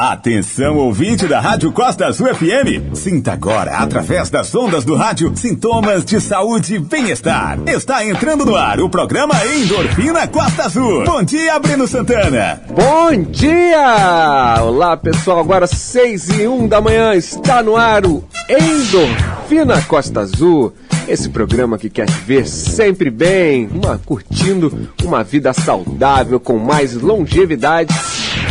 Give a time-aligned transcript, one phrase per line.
[0.00, 2.94] Atenção, ouvinte da Rádio Costa Azul FM.
[2.94, 7.58] Sinta agora, através das ondas do rádio, sintomas de saúde e bem-estar.
[7.66, 11.02] Está entrando no ar o programa Endorfina Costa Azul.
[11.04, 12.60] Bom dia, Breno Santana.
[12.70, 14.62] Bom dia!
[14.62, 15.40] Olá, pessoal.
[15.40, 20.72] Agora seis e um da manhã está no ar o Endorfina Costa Azul.
[21.08, 26.94] Esse programa que quer te ver sempre bem, uma, curtindo uma vida saudável com mais
[26.94, 27.92] longevidade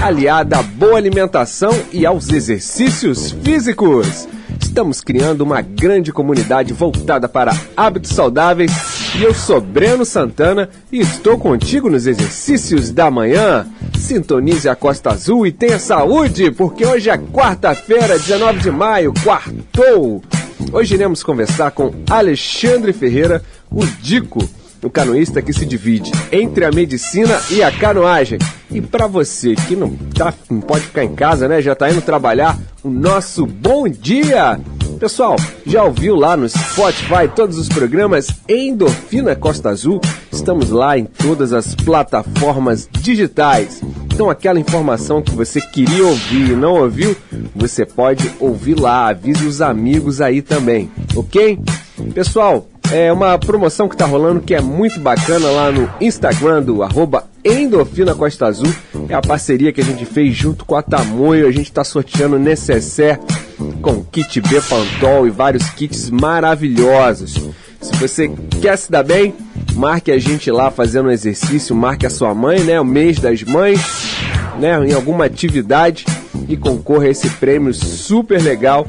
[0.01, 4.27] aliada à boa alimentação e aos exercícios físicos.
[4.59, 8.71] Estamos criando uma grande comunidade voltada para hábitos saudáveis
[9.15, 13.67] e eu sou Breno Santana e estou contigo nos exercícios da manhã.
[13.97, 20.21] Sintonize a Costa Azul e tenha saúde, porque hoje é quarta-feira, 19 de maio, quartou.
[20.71, 24.47] Hoje iremos conversar com Alexandre Ferreira, o Dico
[24.83, 28.39] o canoísta que se divide entre a medicina e a canoagem.
[28.69, 31.61] E para você que não, tá, não pode ficar em casa, né?
[31.61, 34.59] Já está indo trabalhar, o nosso bom dia!
[34.99, 40.01] Pessoal, já ouviu lá no Spotify todos os programas Endorfina Costa Azul?
[40.31, 43.81] Estamos lá em todas as plataformas digitais.
[44.05, 47.15] Então, aquela informação que você queria ouvir e não ouviu,
[47.55, 49.09] você pode ouvir lá.
[49.09, 51.59] Avise os amigos aí também, ok?
[52.15, 56.83] Pessoal, é uma promoção que está rolando que é muito bacana lá no Instagram do
[56.83, 57.25] arroba
[58.17, 58.73] Costa Azul.
[59.09, 61.47] É a parceria que a gente fez junto com a Tamoio.
[61.47, 63.19] A gente está sorteando necessaire
[63.81, 67.35] com kit B Pantol e vários kits maravilhosos.
[67.79, 69.33] Se você quer se dar bem,
[69.75, 72.79] marque a gente lá fazendo um exercício, marque a sua mãe, né?
[72.79, 73.79] O mês das mães,
[74.59, 74.77] né?
[74.87, 76.05] Em alguma atividade
[76.49, 78.87] e concorra a esse prêmio super legal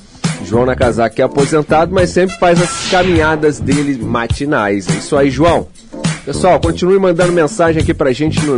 [0.45, 4.87] João Nakazaki é aposentado, mas sempre faz as caminhadas dele matinais.
[4.89, 5.67] É isso aí, João.
[6.25, 8.57] Pessoal, continue mandando mensagem aqui pra gente no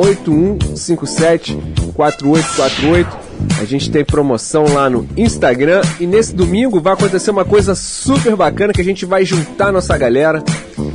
[0.00, 1.58] 98157
[1.94, 3.30] 4848
[3.60, 8.36] a gente tem promoção lá no Instagram e nesse domingo vai acontecer uma coisa super
[8.36, 10.42] bacana que a gente vai juntar nossa galera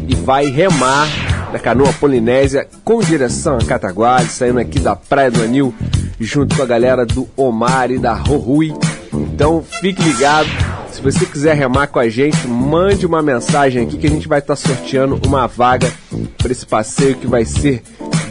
[0.07, 1.07] e vai remar
[1.51, 5.73] na canoa polinésia com direção a Cataguari, saindo aqui da Praia do Anil,
[6.19, 8.73] junto com a galera do Omar e da Rorui.
[9.13, 10.49] Então fique ligado.
[10.91, 14.39] Se você quiser remar com a gente, mande uma mensagem aqui que a gente vai
[14.39, 15.91] estar sorteando uma vaga
[16.37, 17.81] para esse passeio que vai ser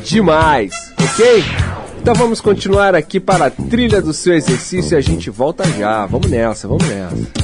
[0.05, 1.45] demais, ok?
[2.01, 6.05] Então vamos continuar aqui para a trilha do seu exercício e a gente volta já.
[6.05, 7.44] Vamos nessa, vamos nessa.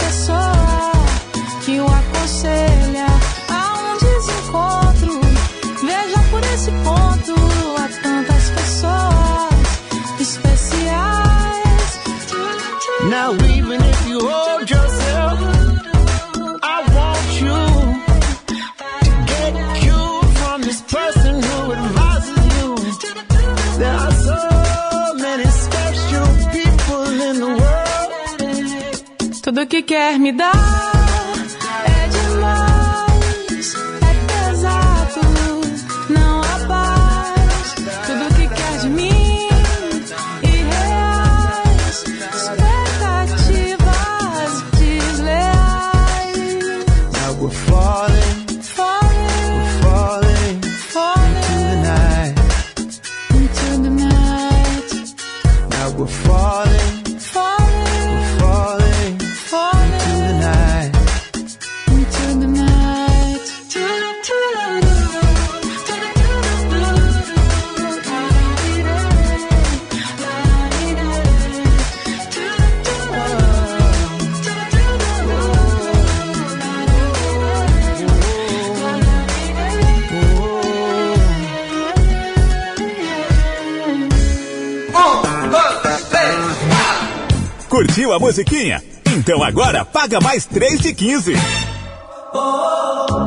[2.41, 3.05] aconselha
[3.49, 5.21] a um desencontro.
[5.85, 7.35] Veja por esse ponto
[7.77, 9.53] há tantas pessoas
[10.19, 11.99] especiais.
[13.09, 15.39] Now even if you hold yourself,
[16.63, 17.61] I want you
[18.47, 19.53] to get
[19.83, 20.01] you
[20.39, 22.75] from this person who advises you.
[23.77, 27.81] There are so many special people in the world.
[29.43, 30.70] Tudo que quer me dar
[87.71, 88.83] Curtiu a musiquinha?
[89.15, 91.33] Então agora paga mais 3 de 15.
[92.33, 93.20] Oh, oh, oh.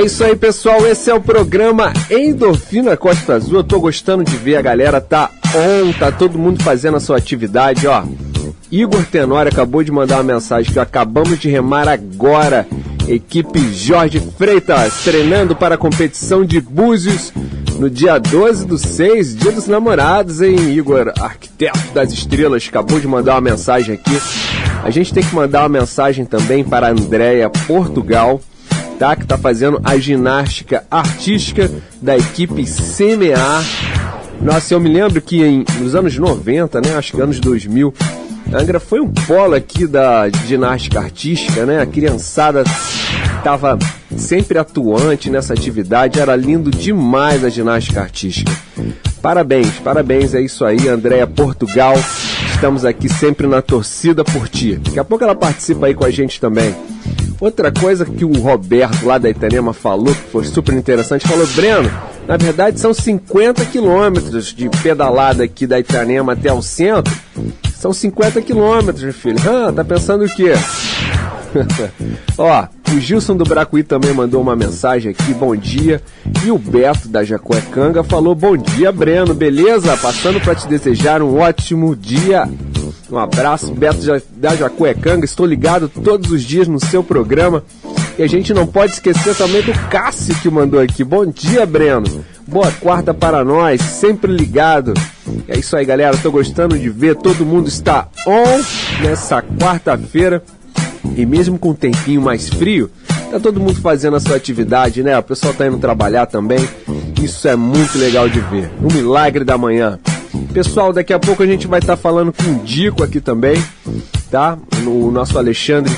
[0.00, 0.86] É isso aí, pessoal.
[0.86, 3.56] Esse é o programa Endorfina Costa Azul.
[3.56, 7.18] Eu tô gostando de ver a galera tá on, tá todo mundo fazendo a sua
[7.18, 8.02] atividade, ó.
[8.72, 12.66] Igor Tenório acabou de mandar uma mensagem que acabamos de remar agora.
[13.06, 17.30] Equipe Jorge Freitas treinando para a competição de Búzios
[17.78, 20.70] no dia 12 do 6, dia dos namorados, hein?
[20.70, 24.18] Igor, arquiteto das estrelas, acabou de mandar uma mensagem aqui.
[24.82, 28.40] A gente tem que mandar uma mensagem também para Andréia Portugal
[29.00, 29.16] tá?
[29.16, 31.70] Que tá fazendo a ginástica artística
[32.02, 33.64] da equipe CMA.
[34.42, 36.94] Nossa, eu me lembro que em, nos anos 90, né?
[36.94, 37.94] Acho que anos 2000,
[38.52, 41.80] Angra foi um polo aqui da ginástica artística, né?
[41.80, 42.62] A criançada
[43.38, 43.78] estava
[44.14, 48.52] sempre atuante nessa atividade, era lindo demais a ginástica artística.
[49.22, 51.94] Parabéns, parabéns, é isso aí, Andréia Portugal.
[52.52, 54.76] Estamos aqui sempre na torcida por ti.
[54.76, 56.74] Daqui a pouco ela participa aí com a gente também.
[57.40, 61.90] Outra coisa que o Roberto lá da Itanema falou, que foi super interessante, falou, Breno,
[62.28, 67.16] na verdade são 50 quilômetros de pedalada aqui da Itanema até o centro.
[67.74, 69.38] São 50 quilômetros, meu filho.
[69.48, 70.52] Ah, tá pensando o quê?
[72.36, 76.02] Ó, o Gilson do Bracuí também mandou uma mensagem aqui, bom dia.
[76.44, 79.96] E o Beto da Jacuecanga falou, bom dia, Breno, beleza?
[79.96, 82.46] Passando para te desejar um ótimo dia.
[83.10, 83.98] Um abraço, Beto
[84.36, 85.24] da Jacuecanga.
[85.24, 87.64] Estou ligado todos os dias no seu programa.
[88.18, 91.02] E a gente não pode esquecer também do Cássio que mandou aqui.
[91.02, 92.24] Bom dia, Breno.
[92.46, 94.94] Boa quarta para nós, sempre ligado.
[95.48, 96.16] É isso aí, galera.
[96.18, 97.16] Tô gostando de ver.
[97.16, 98.62] Todo mundo está on
[99.02, 100.42] nessa quarta-feira.
[101.16, 102.90] E mesmo com um tempinho mais frio,
[103.30, 105.18] tá todo mundo fazendo a sua atividade, né?
[105.18, 106.60] O pessoal tá indo trabalhar também.
[107.20, 108.70] Isso é muito legal de ver.
[108.82, 109.98] Um milagre da manhã.
[110.52, 113.62] Pessoal, daqui a pouco a gente vai estar falando com o Dico aqui também,
[114.30, 114.58] tá?
[114.84, 115.94] O nosso Alexandre,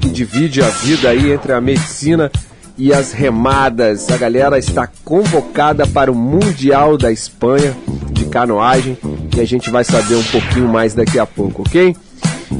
[0.00, 2.30] que divide a vida aí entre a medicina
[2.78, 4.08] e as remadas.
[4.08, 7.76] A galera está convocada para o Mundial da Espanha
[8.12, 8.96] de canoagem
[9.36, 11.96] e a gente vai saber um pouquinho mais daqui a pouco, ok?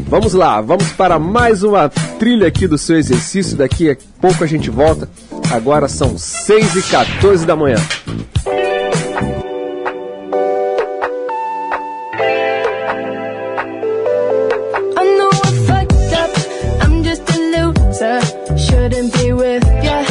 [0.09, 1.89] Vamos lá, vamos para mais uma
[2.19, 3.57] trilha aqui do seu exercício.
[3.57, 5.09] Daqui a pouco a gente volta.
[5.51, 7.77] Agora são 6 e 14 da manhã.
[18.87, 20.05] Shouldn't be with ya.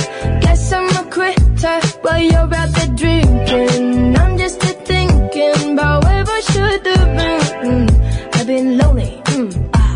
[0.43, 4.17] Guess I'm a quitter while you're out there drinking.
[4.17, 7.89] I'm just a thinking about where I should have been.
[8.33, 9.21] I've been lonely.
[9.31, 9.95] Mm, ah.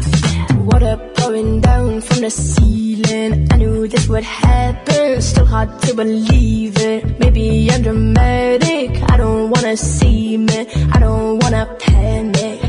[0.63, 3.49] Water pouring down from the ceiling.
[3.51, 5.21] I knew this would happen.
[5.21, 7.19] Still hard to believe it.
[7.19, 8.91] Maybe I'm dramatic.
[9.11, 10.59] I don't wanna see me.
[10.93, 12.63] I don't wanna panic.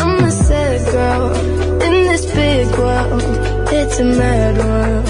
[0.00, 1.39] I'm a sad girl
[4.00, 5.06] a mad world.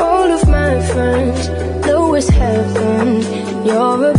[0.00, 1.48] All of my friends
[1.86, 3.22] know it's heaven.
[3.64, 4.18] You're a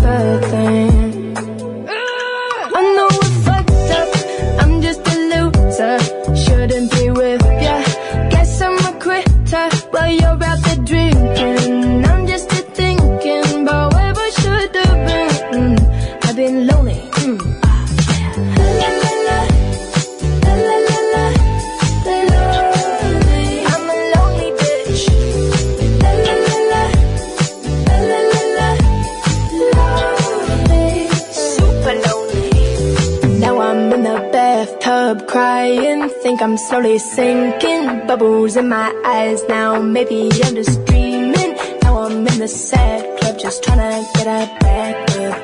[36.39, 38.07] Think I'm slowly sinking.
[38.07, 39.81] Bubbles in my eyes now.
[39.81, 41.57] Maybe I'm just dreaming.
[41.83, 45.35] Now I'm in the sad club, just trying to get a back up.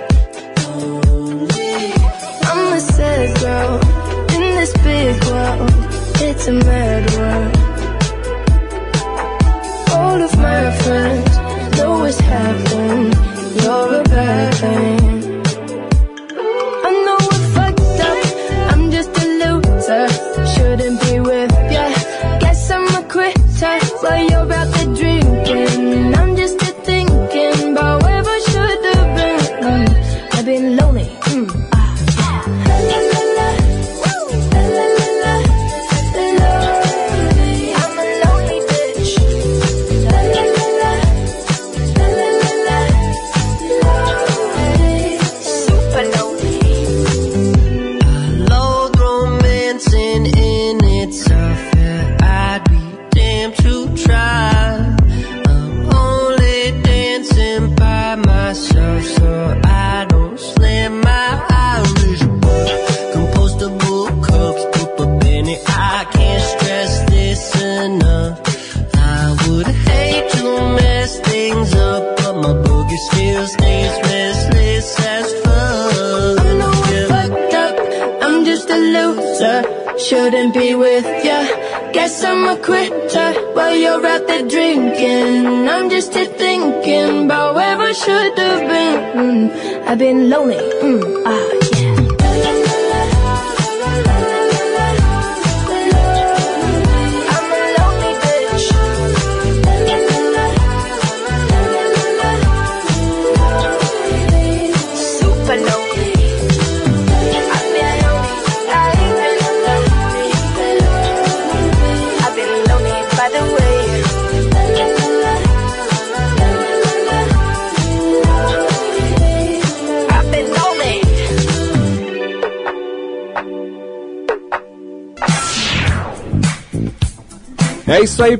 [2.49, 3.73] I'm a sad girl
[4.35, 5.69] in this big world.
[6.21, 7.64] It's a mad world.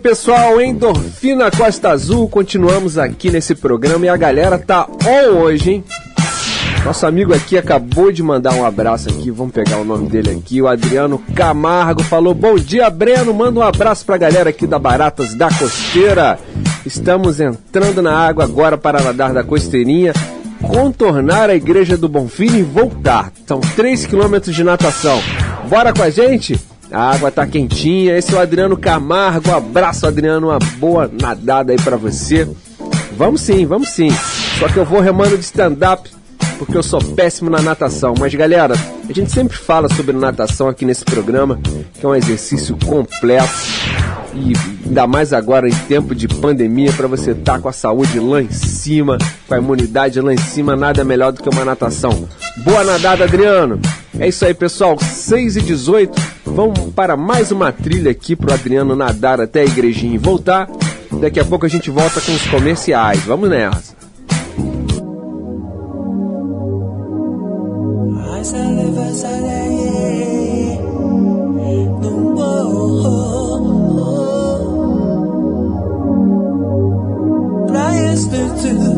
[0.05, 0.61] Pessoal.
[0.61, 2.29] Endorfina Costa Azul.
[2.29, 5.83] Continuamos aqui nesse programa e a galera tá on hoje, hein?
[6.85, 9.31] Nosso amigo aqui acabou de mandar um abraço aqui.
[9.31, 10.61] Vamos pegar o nome dele aqui.
[10.61, 13.33] O Adriano Camargo falou: Bom dia, Breno.
[13.33, 16.37] Manda um abraço pra galera aqui da Baratas da Costeira.
[16.85, 20.13] Estamos entrando na água agora para nadar da costeirinha,
[20.61, 23.31] contornar a igreja do Bonfim e voltar.
[23.47, 25.19] São 3 quilômetros de natação.
[25.67, 26.59] Bora com a gente?
[26.91, 28.17] A água tá quentinha.
[28.17, 29.51] Esse é o Adriano Camargo.
[29.51, 30.47] Abraço, Adriano.
[30.47, 32.47] Uma boa nadada aí pra você.
[33.17, 34.09] Vamos sim, vamos sim.
[34.59, 36.09] Só que eu vou remando de stand-up
[36.57, 38.13] porque eu sou péssimo na natação.
[38.17, 38.75] Mas galera,
[39.07, 41.59] a gente sempre fala sobre natação aqui nesse programa,
[41.93, 43.53] que é um exercício completo
[44.33, 44.53] e
[44.85, 48.51] ainda mais agora em tempo de pandemia para você estar com a saúde lá em
[48.51, 49.17] cima,
[49.47, 52.27] com a imunidade lá em cima, nada melhor do que uma natação.
[52.57, 53.79] Boa nadada, Adriano.
[54.19, 54.97] É isso aí, pessoal.
[54.99, 56.21] 6 e 18.
[56.45, 60.69] Vamos para mais uma trilha aqui pro Adriano nadar até a igrejinha e voltar.
[61.19, 63.21] Daqui a pouco a gente volta com os comerciais.
[63.23, 63.95] Vamos nessa.
[78.65, 78.94] Quanto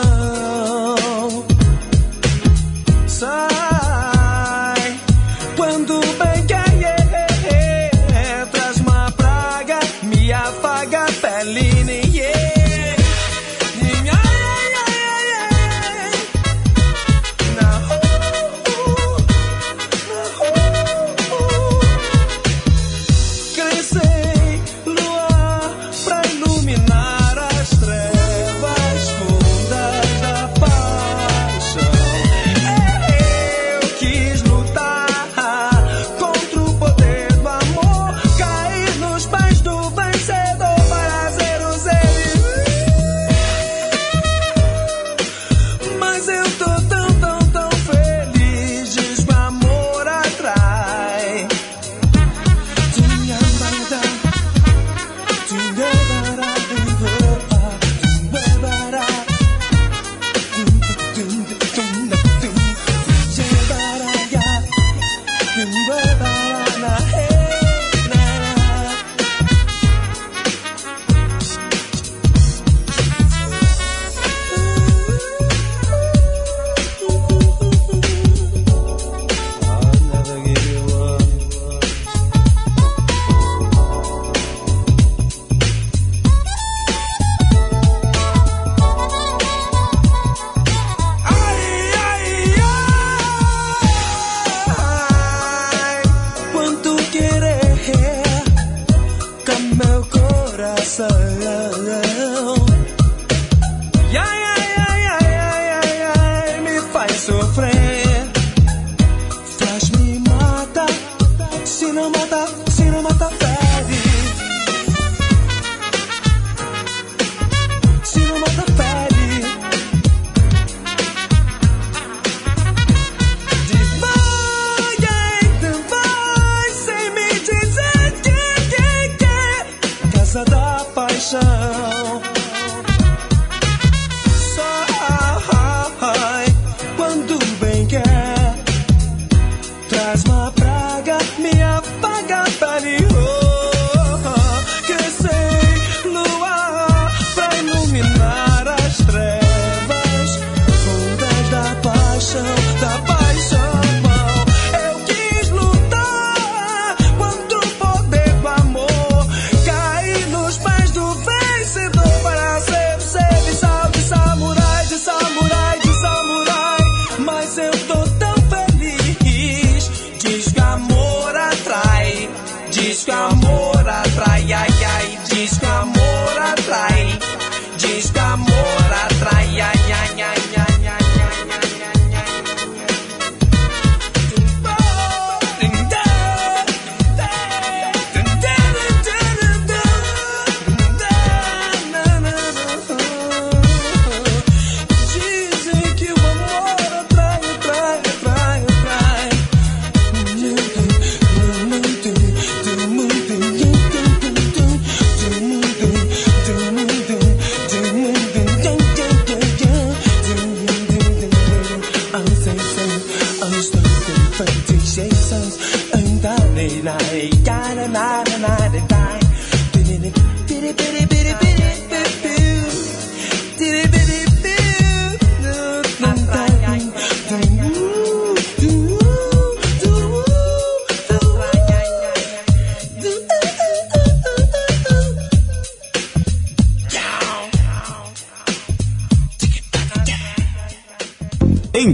[0.00, 0.49] paixão.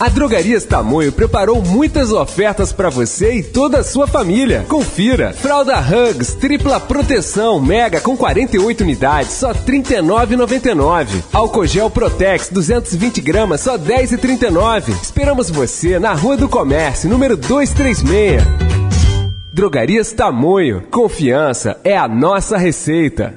[0.00, 4.64] A Drogarias Tamoio preparou muitas ofertas para você e toda a sua família.
[4.66, 11.22] Confira: fralda Hugs tripla proteção mega com 48 unidades, só R$ 39,99.
[11.30, 14.88] Álcool gel Protex 220 gramas, só R$ 10,39.
[15.02, 18.42] Esperamos você na Rua do Comércio, número 236.
[19.52, 20.82] Drogarias Tamoio.
[20.90, 23.34] Confiança é a nossa receita.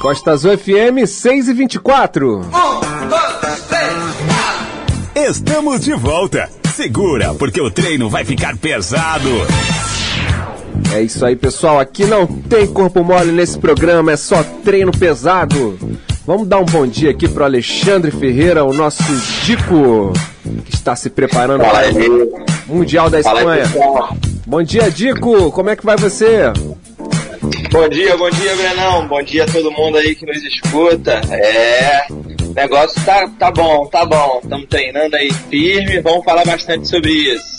[0.00, 2.77] Costa Azul FM 6 e 24.
[5.28, 6.48] Estamos de volta.
[6.74, 9.28] Segura, porque o treino vai ficar pesado.
[10.94, 11.78] É isso aí, pessoal.
[11.78, 15.78] Aqui não tem corpo mole nesse programa, é só treino pesado.
[16.26, 19.02] Vamos dar um bom dia aqui pro Alexandre Ferreira, o nosso
[19.44, 20.14] Dico,
[20.64, 23.64] que está se preparando Fala para o Mundial da Espanha.
[24.46, 25.52] Bom dia, Dico.
[25.52, 26.50] Como é que vai você?
[27.70, 29.06] Bom dia, bom dia, Brenão.
[29.06, 31.20] Bom dia a todo mundo aí que nos escuta.
[31.30, 32.06] É,
[32.58, 34.40] negócio tá, tá bom, tá bom.
[34.42, 37.58] Estamos treinando aí firme, vamos falar bastante sobre isso.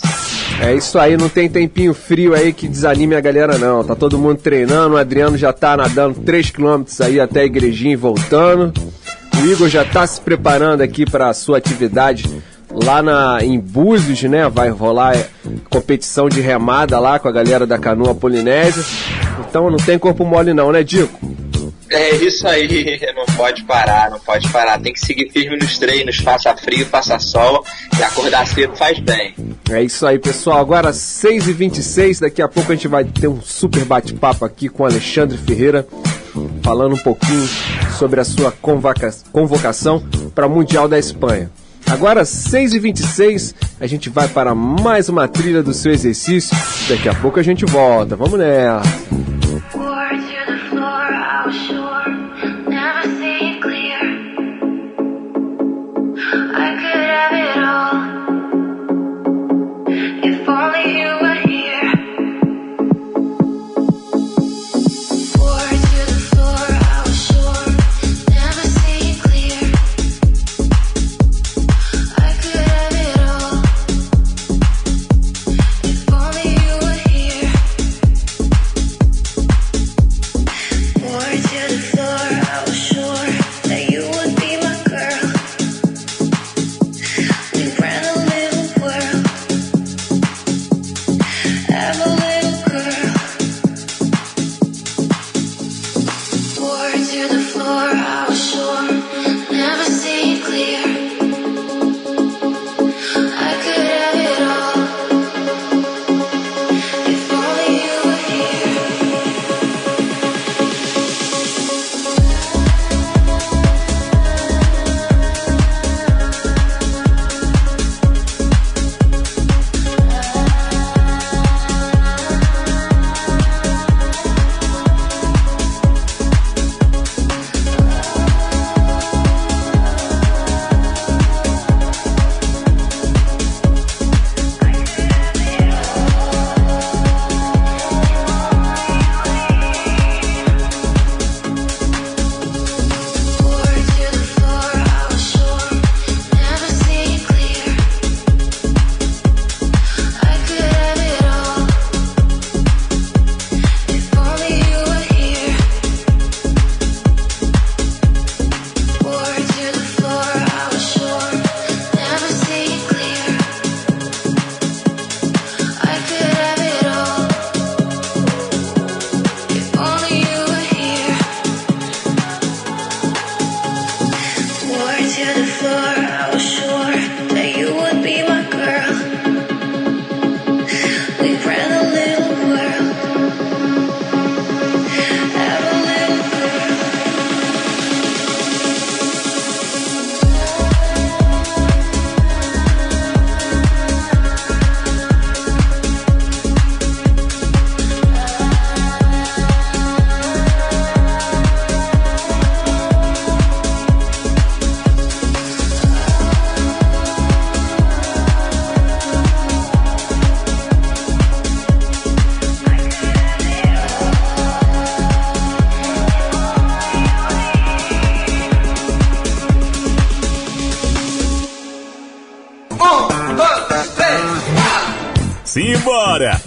[0.62, 3.82] É isso aí, não tem tempinho frio aí que desanime a galera não.
[3.82, 7.94] Tá todo mundo treinando, o Adriano já tá nadando 3 km aí até a igrejinha
[7.94, 8.74] e voltando.
[9.42, 12.28] O Igor já tá se preparando aqui para a sua atividade
[12.70, 14.50] lá na em Búzios, né?
[14.50, 15.16] Vai rolar
[15.70, 18.84] competição de remada lá com a galera da canoa polinésia.
[19.48, 21.18] Então não tem corpo mole não, né, Dico?
[21.90, 24.78] É isso aí, não pode parar, não pode parar.
[24.80, 27.64] Tem que seguir firme nos treinos, faça frio, faça sol
[27.98, 29.34] e acordar cedo faz bem.
[29.70, 30.58] É isso aí, pessoal.
[30.58, 35.36] Agora 6h26, daqui a pouco a gente vai ter um super bate-papo aqui com Alexandre
[35.36, 35.86] Ferreira,
[36.62, 37.48] falando um pouquinho
[37.98, 40.02] sobre a sua convoca- convocação
[40.34, 41.50] para o Mundial da Espanha.
[41.88, 46.56] Agora 6h26, a gente vai para mais uma trilha do seu exercício.
[46.88, 48.14] Daqui a pouco a gente volta.
[48.14, 48.82] Vamos nessa.
[56.32, 56.86] I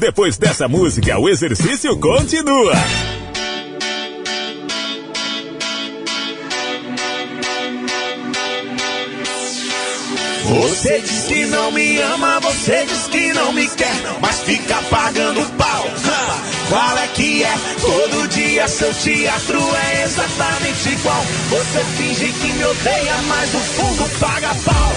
[0.03, 2.73] Depois dessa música, o exercício continua.
[10.43, 15.41] Você diz que não me ama, você diz que não me quer, mas fica pagando
[15.57, 15.85] pau.
[16.67, 17.53] Qual é que é?
[17.79, 21.23] Todo dia seu teatro é exatamente igual.
[21.49, 24.92] Você finge que me odeia, mas no fundo paga pau.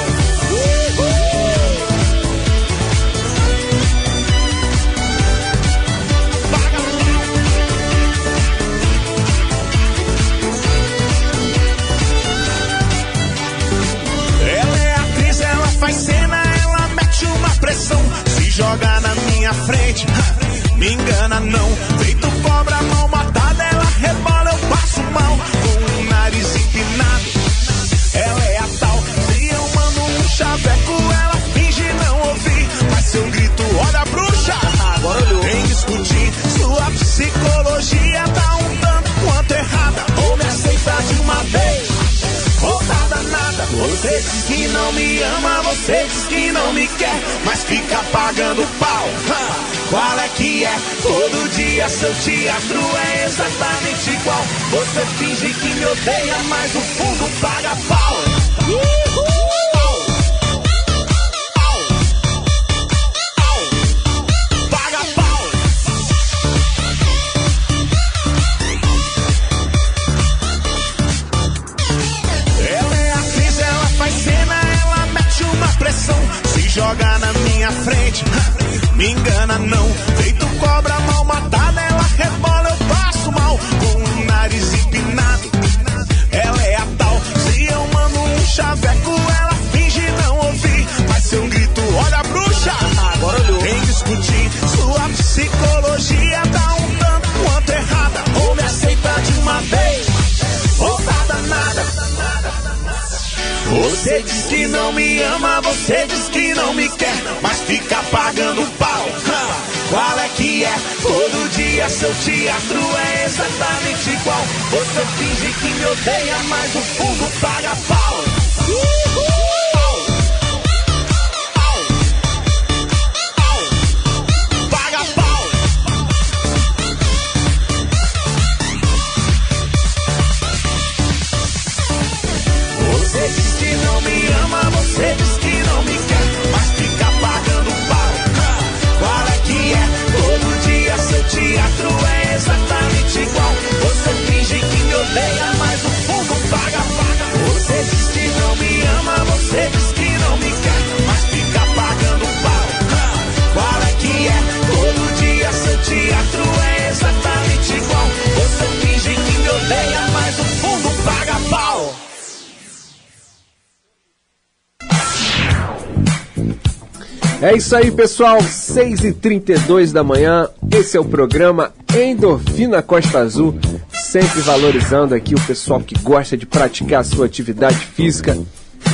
[167.47, 168.39] É isso aí, pessoal.
[168.39, 170.49] 6h32 da manhã.
[170.69, 173.57] Esse é o programa Endorfina Costa Azul.
[173.93, 178.37] Sempre valorizando aqui o pessoal que gosta de praticar a sua atividade física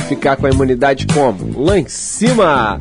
[0.07, 1.63] ficar com a imunidade como?
[1.63, 2.79] Lá em cima!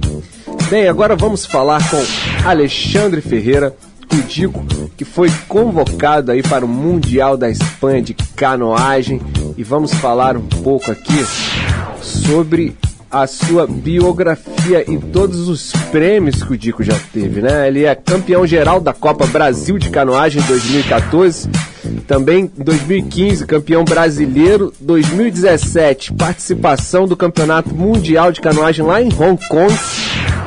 [0.69, 2.05] Bem, agora vamos falar com
[2.47, 3.75] Alexandre Ferreira,
[4.13, 4.63] o Dico,
[4.95, 9.23] que foi convocado aí para o Mundial da Espanha de canoagem.
[9.57, 11.25] E vamos falar um pouco aqui
[12.03, 12.77] sobre
[13.13, 17.69] a sua biografia e todos os prêmios que o Dico já teve, né?
[17.69, 21.51] Ele é campeão geral da Copa Brasil de Canoagem 2014,
[22.07, 29.39] também em 2015 campeão brasileiro, 2017 participação do Campeonato Mundial de Canoagem lá em Hong
[29.47, 29.75] Kong,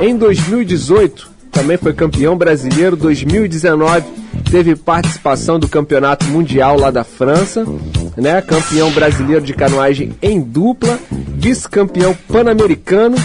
[0.00, 4.04] em 2018 também foi campeão brasileiro 2019,
[4.50, 7.64] teve participação do Campeonato Mundial lá da França,
[8.14, 8.42] né?
[8.42, 13.16] Campeão brasileiro de canoagem em dupla, vice-campeão pan-americano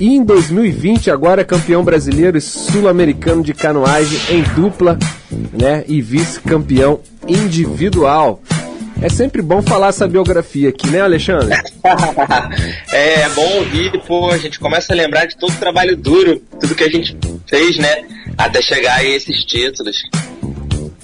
[0.00, 4.98] e em 2020 agora campeão brasileiro e sul-americano de canoagem em dupla,
[5.52, 5.84] né?
[5.86, 8.40] E vice-campeão individual.
[9.02, 11.54] É sempre bom falar essa biografia aqui, né, Alexandre?
[12.92, 16.74] é, bom ouvir, pô, a gente começa a lembrar de todo o trabalho duro, tudo
[16.74, 17.16] que a gente
[17.50, 18.04] fez, né?
[18.38, 19.96] Até chegar a esses títulos.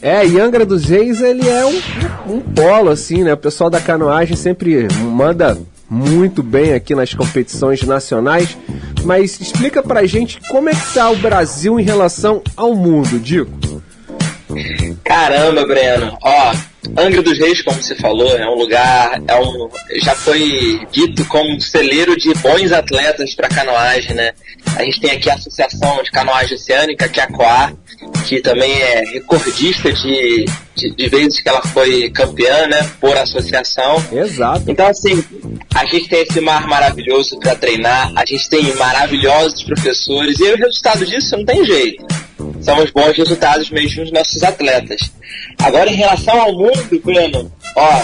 [0.01, 1.83] É, e Angra dos Reis, ele é um,
[2.29, 3.35] um polo, assim, né?
[3.35, 5.59] O pessoal da canoagem sempre manda
[5.91, 8.57] muito bem aqui nas competições nacionais.
[9.05, 13.83] Mas explica pra gente como é que tá o Brasil em relação ao mundo, Dico.
[15.05, 16.17] Caramba, Breno.
[16.23, 16.55] Ó,
[16.96, 19.68] Angra dos Reis, como você falou, é um lugar, é um,
[20.03, 24.33] já foi dito como um celeiro de bons atletas para canoagem, né?
[24.77, 27.75] A gente tem aqui a Associação de Canoagem Oceânica, que é a COAR,
[28.27, 30.44] que também é recordista de,
[30.75, 34.05] de, de vezes que ela foi campeã, né, por associação.
[34.12, 34.64] Exato.
[34.68, 35.25] Então, assim,
[35.75, 40.57] a gente tem esse mar maravilhoso para treinar, a gente tem maravilhosos professores, e o
[40.57, 42.05] resultado disso não tem jeito.
[42.67, 45.13] São os bons resultados mesmo dos nossos atletas.
[45.57, 48.03] Agora, em relação ao mundo, Breno, ó,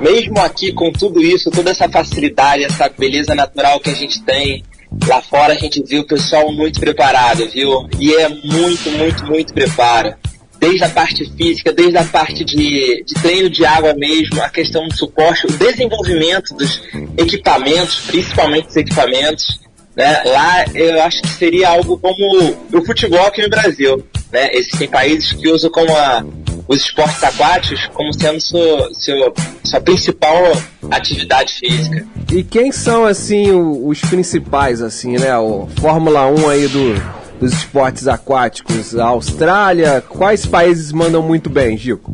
[0.00, 4.64] mesmo aqui com tudo isso, toda essa facilidade, essa beleza natural que a gente tem,
[5.06, 7.88] lá fora a gente viu o pessoal muito preparado, viu?
[8.00, 10.12] E é muito, muito, muito preparo.
[10.58, 14.88] Desde a parte física, desde a parte de, de treino de água mesmo, a questão
[14.88, 16.82] do suporte, o desenvolvimento dos
[17.16, 19.60] equipamentos, principalmente os equipamentos.
[19.96, 20.22] Né?
[20.24, 24.04] Lá eu acho que seria algo como o futebol aqui no Brasil.
[24.32, 24.50] Né?
[24.52, 26.24] Existem países que usam como a,
[26.66, 30.52] os esportes aquáticos como sendo sua, seu, sua principal
[30.90, 32.06] atividade física.
[32.32, 35.36] E quem são, assim, os principais, assim, né?
[35.38, 36.94] O Fórmula 1 aí do,
[37.38, 38.96] dos esportes aquáticos?
[38.96, 40.00] A Austrália?
[40.00, 42.12] Quais países mandam muito bem, Gico?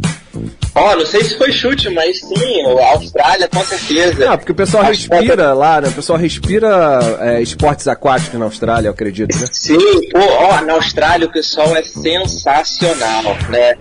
[0.74, 4.32] Ó, não sei se foi chute, mas sim, a Austrália com certeza.
[4.32, 5.88] Ah, porque o pessoal respira lá, né?
[5.88, 9.46] O pessoal respira é, esportes aquáticos na Austrália, eu acredito, né?
[9.52, 13.74] Sim, pô, ó, na Austrália o pessoal é sensacional, né?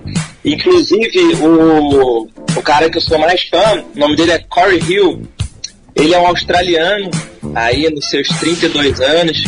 [0.44, 5.22] Inclusive, o, o cara que eu sou mais fã, o nome dele é Corey Hill,
[5.96, 7.12] ele é um australiano,
[7.54, 9.44] aí nos seus 32 anos.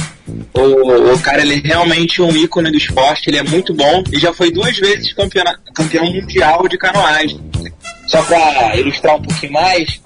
[0.53, 4.19] O, o cara ele é realmente um ícone do esporte, ele é muito bom e
[4.19, 7.39] já foi duas vezes campeona- campeão mundial de canoagem.
[8.07, 10.01] Só para ilustrar um pouquinho mais,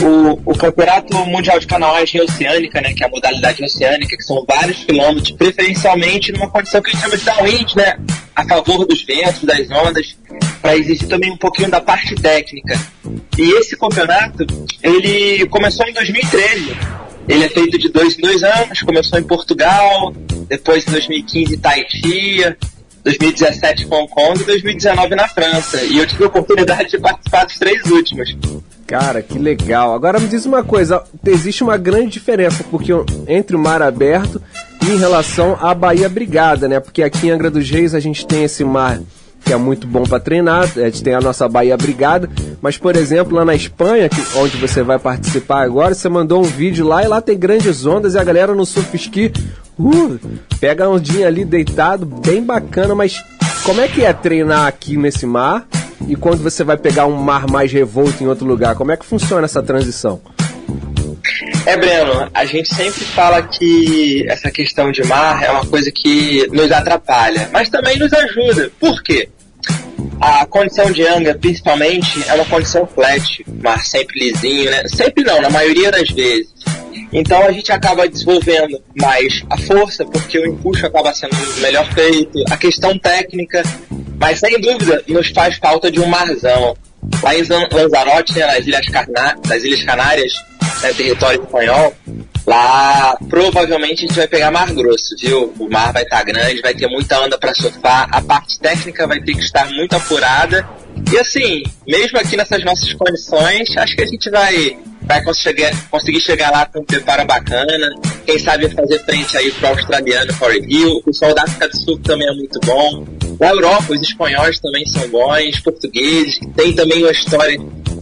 [0.00, 4.42] o, o Campeonato Mundial de Canoagem Oceânica, né, que é a modalidade oceânica, que são
[4.48, 7.98] vários quilômetros, preferencialmente numa condição que a gente chama de downwind, né,
[8.34, 10.16] a favor dos ventos, das ondas,
[10.62, 12.80] para exigir também um pouquinho da parte técnica.
[13.36, 14.46] E esse campeonato,
[14.82, 16.76] ele começou em 2013.
[17.30, 20.12] Ele é feito de dois em dois anos, começou em Portugal,
[20.48, 22.56] depois em 2015 Tahiti,
[23.04, 25.80] 2017 Hong Kong e 2019 na França.
[25.84, 28.36] E eu tive a oportunidade de participar dos três últimos.
[28.84, 29.94] Cara, que legal.
[29.94, 32.90] Agora me diz uma coisa, existe uma grande diferença porque
[33.28, 34.42] entre o mar aberto
[34.82, 36.80] e em relação à Baía Brigada, né?
[36.80, 39.00] Porque aqui em Angra dos Reis a gente tem esse mar
[39.44, 42.28] que é muito bom para treinar, a gente tem a nossa Baía Brigada,
[42.60, 46.44] mas por exemplo, lá na Espanha, que, onde você vai participar agora, você mandou um
[46.44, 49.32] vídeo lá e lá tem grandes ondas e a galera no surf ski,
[49.78, 50.18] uh,
[50.60, 53.22] pega a ondinha ali deitado, bem bacana, mas
[53.64, 55.66] como é que é treinar aqui nesse mar?
[56.08, 59.04] E quando você vai pegar um mar mais revolto em outro lugar, como é que
[59.04, 60.20] funciona essa transição?
[61.66, 66.46] É, Breno, a gente sempre fala que essa questão de mar é uma coisa que
[66.52, 68.70] nos atrapalha, mas também nos ajuda.
[68.78, 69.28] Por quê?
[70.20, 74.86] A condição de Angra, principalmente, é uma condição flat, mar sempre lisinho, né?
[74.88, 76.48] Sempre não, na maioria das vezes.
[77.12, 82.44] Então a gente acaba desenvolvendo mais a força, porque o empuxo acaba sendo melhor feito,
[82.50, 83.62] a questão técnica,
[84.18, 86.76] mas sem dúvida nos faz falta de um marzão.
[87.22, 90.32] Lá em Lanzarote, né, nas, Ilhas Carna- nas Ilhas Canárias,
[90.82, 91.94] né, território espanhol,
[92.46, 95.52] lá provavelmente a gente vai pegar mar grosso, viu?
[95.58, 99.20] O mar vai estar grande, vai ter muita onda para surfar, a parte técnica vai
[99.20, 100.68] ter que estar muito apurada.
[101.12, 106.20] E assim, mesmo aqui nessas nossas condições, acho que a gente vai, vai conseguir, conseguir
[106.20, 107.94] chegar lá com um preparo bacana.
[108.26, 110.96] Quem sabe fazer frente aí pro australiano Corey Hill.
[110.96, 113.06] O pessoal da África do Sul também é muito bom.
[113.40, 117.58] Na Europa, os espanhóis também são bons, portugueses, tem também uma história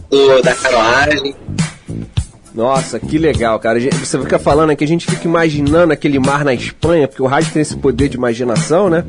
[0.09, 1.35] do, da canoagem.
[2.59, 3.79] Nossa, que legal, cara.
[3.79, 7.53] Você fica falando aqui, a gente fica imaginando aquele mar na Espanha, porque o rádio
[7.53, 9.05] tem esse poder de imaginação, né?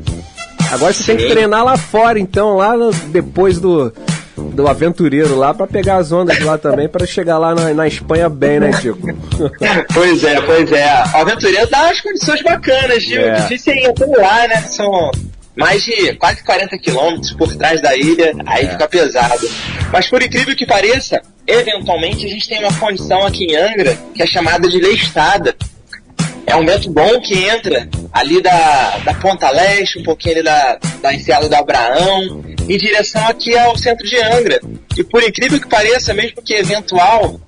[0.71, 1.31] Agora você tem que Sim.
[1.31, 2.71] treinar lá fora, então, lá
[3.07, 3.91] depois do,
[4.37, 8.29] do aventureiro lá, pra pegar as ondas lá também, pra chegar lá na, na Espanha
[8.29, 9.05] bem, né, Tico?
[9.93, 11.03] Pois é, pois é.
[11.13, 13.19] O aventureiro dá umas condições bacanas, Gil.
[13.19, 13.33] É.
[13.41, 14.61] Difícil ir até lá, né?
[14.61, 15.11] São
[15.55, 19.49] mais de quase 40 quilômetros por trás da ilha, aí fica pesado.
[19.91, 24.23] Mas por incrível que pareça, eventualmente a gente tem uma condição aqui em Angra que
[24.23, 25.55] é chamada de lestada.
[26.45, 30.79] É um vento bom que entra ali da, da Ponta Leste, um pouquinho ali da,
[31.01, 34.59] da Enseada do Abraão, em direção aqui ao centro de Angra.
[34.97, 37.39] E por incrível que pareça, mesmo que eventual,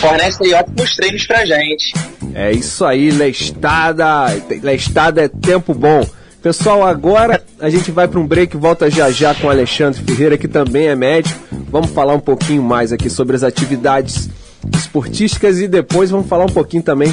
[0.00, 1.92] fornece aí ótimos treinos pra gente.
[2.34, 4.26] É isso aí, lestada.
[4.62, 6.04] Lestada é tempo bom.
[6.44, 10.36] Pessoal, agora a gente vai para um break, volta já já com o Alexandre Ferreira,
[10.36, 11.40] que também é médico.
[11.70, 14.28] Vamos falar um pouquinho mais aqui sobre as atividades
[14.76, 17.10] esportísticas e depois vamos falar um pouquinho também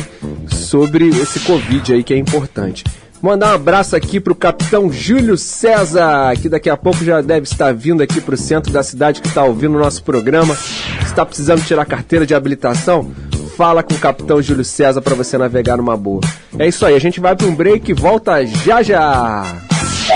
[0.50, 2.84] sobre esse Covid aí que é importante.
[3.22, 7.74] Mandar um abraço aqui pro capitão Júlio César, que daqui a pouco já deve estar
[7.74, 10.58] vindo aqui pro centro da cidade que está ouvindo o nosso programa.
[11.04, 13.10] Está precisando tirar carteira de habilitação?
[13.58, 16.22] Fala com o capitão Júlio César para você navegar numa boa.
[16.58, 19.46] É isso aí, a gente vai para um break e volta já já.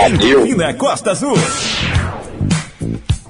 [0.06, 1.36] Endorfina Costa Azul.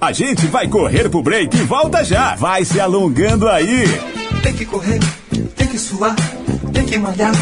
[0.00, 2.34] A gente vai correr pro break e volta já.
[2.36, 3.84] Vai se alongando aí.
[4.42, 5.00] Tem que correr,
[5.56, 6.14] tem que suar,
[6.72, 7.32] tem que malhar.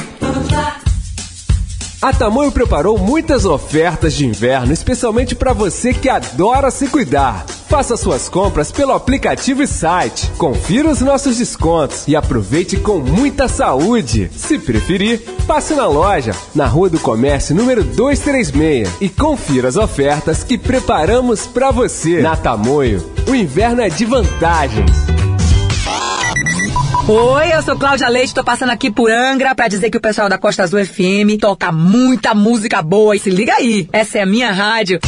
[2.01, 7.47] A Tamoio preparou muitas ofertas de inverno, especialmente para você que adora se cuidar.
[7.69, 10.31] Faça suas compras pelo aplicativo e site.
[10.39, 14.31] Confira os nossos descontos e aproveite com muita saúde.
[14.37, 20.45] Se preferir, passe na loja, na Rua do Comércio, número 236 e confira as ofertas
[20.45, 22.21] que preparamos para você.
[22.21, 24.91] Na Tamoio, o inverno é de vantagens.
[27.07, 30.29] Oi, eu sou Cláudia Leite, tô passando aqui por Angra pra dizer que o pessoal
[30.29, 34.27] da Costa Azul FM toca muita música boa e se liga aí, essa é a
[34.27, 35.01] minha rádio.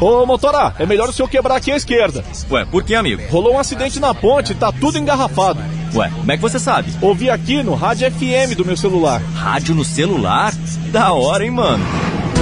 [0.00, 2.24] Ô, motora, é melhor o senhor quebrar aqui à esquerda.
[2.50, 3.22] Ué, por que, amigo?
[3.30, 5.60] Rolou um acidente na ponte e tá tudo engarrafado.
[5.92, 6.92] Ué, como é que você sabe?
[7.00, 9.20] Ouvi aqui no rádio FM do meu celular.
[9.34, 10.54] Rádio no celular?
[10.92, 11.84] Da hora, hein, mano?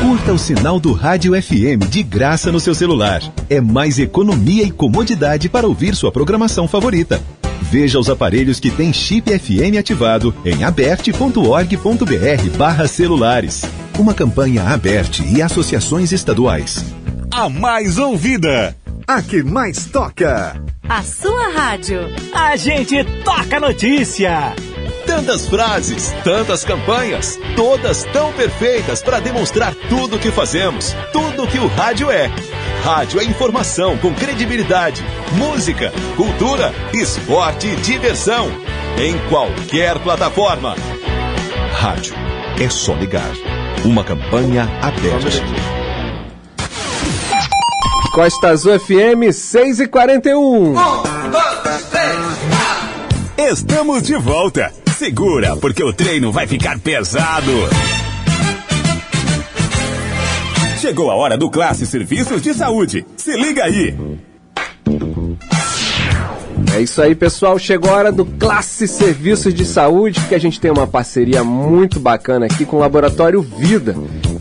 [0.02, 3.22] Curta o sinal do Rádio FM de graça no seu celular.
[3.48, 7.22] É mais economia e comodidade para ouvir sua programação favorita.
[7.62, 13.64] Veja os aparelhos que têm chip FM ativado em aberte.org.br barra celulares.
[13.98, 16.84] Uma campanha aberte e associações estaduais.
[17.38, 18.74] A mais ouvida.
[19.06, 20.58] A que mais toca.
[20.88, 22.00] A sua rádio.
[22.32, 24.54] A gente toca notícia.
[25.04, 31.46] Tantas frases, tantas campanhas, todas tão perfeitas para demonstrar tudo o que fazemos, tudo o
[31.46, 32.30] que o rádio é.
[32.82, 38.48] Rádio é informação com credibilidade, música, cultura, esporte e diversão.
[38.98, 40.74] Em qualquer plataforma.
[41.74, 42.14] Rádio
[42.58, 43.30] é só ligar.
[43.84, 45.75] Uma campanha aberta.
[48.16, 50.72] Costa Azul FM 6 e 41.
[53.36, 54.72] Estamos de volta.
[54.96, 57.52] Segura, porque o treino vai ficar pesado.
[60.80, 63.04] Chegou a hora do Classe Serviços de Saúde.
[63.18, 63.94] Se liga aí.
[66.74, 67.58] É isso aí, pessoal.
[67.58, 72.00] Chegou a hora do Classe Serviços de Saúde, que a gente tem uma parceria muito
[72.00, 73.94] bacana aqui com o Laboratório Vida,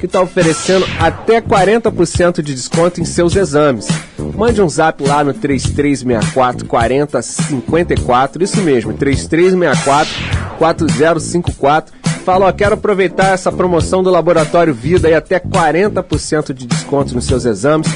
[0.05, 3.87] está oferecendo até 40% de desconto em seus exames.
[4.35, 10.13] Mande um zap lá no 3364 4054, isso mesmo, 3364
[10.57, 11.93] 4054.
[12.25, 17.25] Fala, ó, quero aproveitar essa promoção do Laboratório Vida e até 40% de desconto nos
[17.25, 17.87] seus exames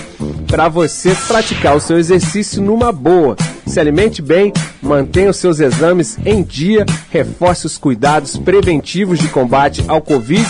[0.47, 3.35] para você praticar o seu exercício numa boa.
[3.69, 4.51] Se alimente bem,
[4.81, 10.43] mantenha os seus exames em dia, reforce os cuidados preventivos de combate ao Covid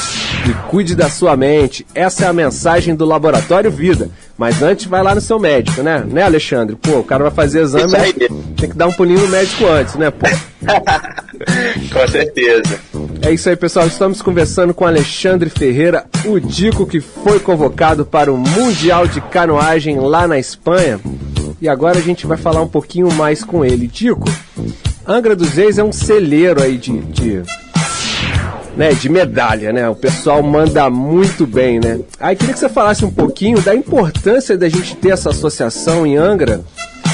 [0.50, 1.86] e cuide da sua mente.
[1.94, 4.10] Essa é a mensagem do Laboratório Vida.
[4.38, 6.02] Mas antes vai lá no seu médico, né?
[6.08, 6.78] Né, Alexandre?
[6.78, 8.14] Pô, o cara vai fazer exame, aí.
[8.14, 10.26] tem que dar um pulinho no médico antes, né, pô?
[11.92, 12.80] Com certeza.
[13.22, 13.86] É isso aí, pessoal.
[13.86, 20.00] Estamos conversando com Alexandre Ferreira, o Dico que foi convocado para o Mundial de Canoagem
[20.00, 21.02] lá na Espanha.
[21.62, 23.88] E agora a gente vai falar um pouquinho mais com ele.
[23.88, 24.30] Dico,
[25.06, 27.42] Angra dos Reis é um celeiro aí de, de,
[28.78, 29.90] né, de medalha, né?
[29.90, 32.00] O pessoal manda muito bem, né?
[32.20, 36.16] Aí queria que você falasse um pouquinho da importância da gente ter essa associação em
[36.16, 36.62] Angra,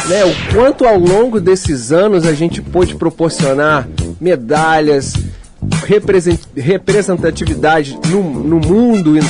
[0.08, 0.24] né?
[0.26, 3.88] O quanto ao longo desses anos a gente pôde proporcionar
[4.22, 5.14] medalhas,
[5.88, 9.22] represent- representatividade no, no mundo, em,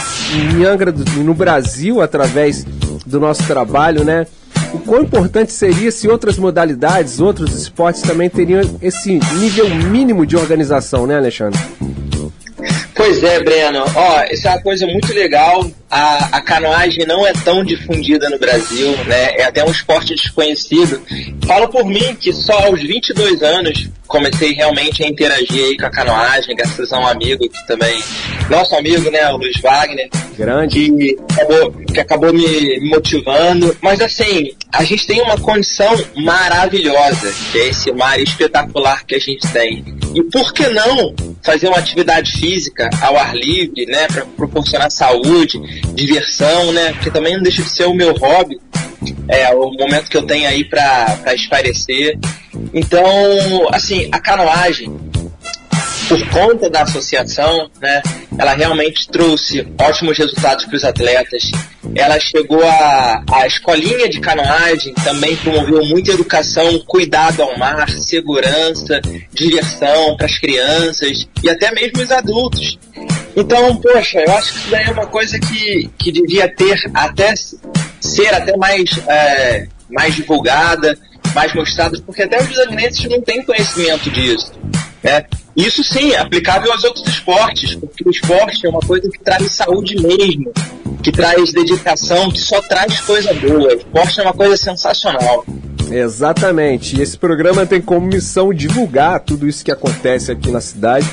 [0.59, 0.93] em Angra,
[1.24, 2.66] no Brasil, através
[3.05, 4.28] do nosso trabalho, né?
[4.76, 10.36] O quão importante seria se outras modalidades, outros esportes também teriam esse nível mínimo de
[10.36, 11.57] organização, né, Alexandre?
[12.93, 13.86] Pois é, Breno.
[13.95, 15.65] Ó, isso é uma coisa muito legal.
[15.89, 19.38] A, a canoagem não é tão difundida no Brasil, né?
[19.38, 21.01] É até um esporte desconhecido.
[21.47, 25.89] Falo por mim que só aos 22 anos comecei realmente a interagir aí com a
[25.89, 28.01] canoagem, graças a um amigo que também,
[28.49, 30.89] nosso amigo, né, o Luiz Wagner, Grande.
[30.89, 33.76] que acabou, que acabou me motivando.
[33.82, 39.20] Mas assim, a gente tem uma condição maravilhosa, que é esse mar espetacular que a
[39.20, 39.84] gente tem.
[40.13, 41.13] E por que não
[41.43, 45.59] fazer uma atividade física ao ar livre, né, para proporcionar saúde,
[45.93, 46.93] diversão, né?
[46.93, 48.57] Porque também não deixa de ser o meu hobby.
[49.28, 52.18] É o momento que eu tenho aí para espairecer.
[52.74, 53.03] Então,
[53.72, 54.93] assim, a canoagem
[56.08, 58.01] por conta da associação, né,
[58.38, 61.51] ela realmente trouxe ótimos resultados para os atletas.
[61.95, 69.01] Ela chegou a, a escolinha de canoagem, também promoveu muita educação, cuidado ao mar, segurança,
[69.34, 72.78] diversão para as crianças e até mesmo os adultos.
[73.36, 77.34] Então, poxa, eu acho que isso daí é uma coisa que, que devia ter até
[77.99, 80.97] ser até mais, é, mais divulgada
[81.36, 84.52] mais mostradas, porque até os londinenses não têm conhecimento disso.
[85.04, 85.26] Né?
[85.56, 89.52] Isso sim é aplicável aos outros esportes, porque o esporte é uma coisa que traz
[89.52, 90.52] saúde mesmo,
[91.04, 93.74] que traz dedicação, que só traz coisa boa.
[93.74, 95.46] O esporte é uma coisa sensacional.
[95.92, 96.98] Exatamente.
[96.98, 101.08] E esse programa tem como missão divulgar tudo isso que acontece aqui na cidade,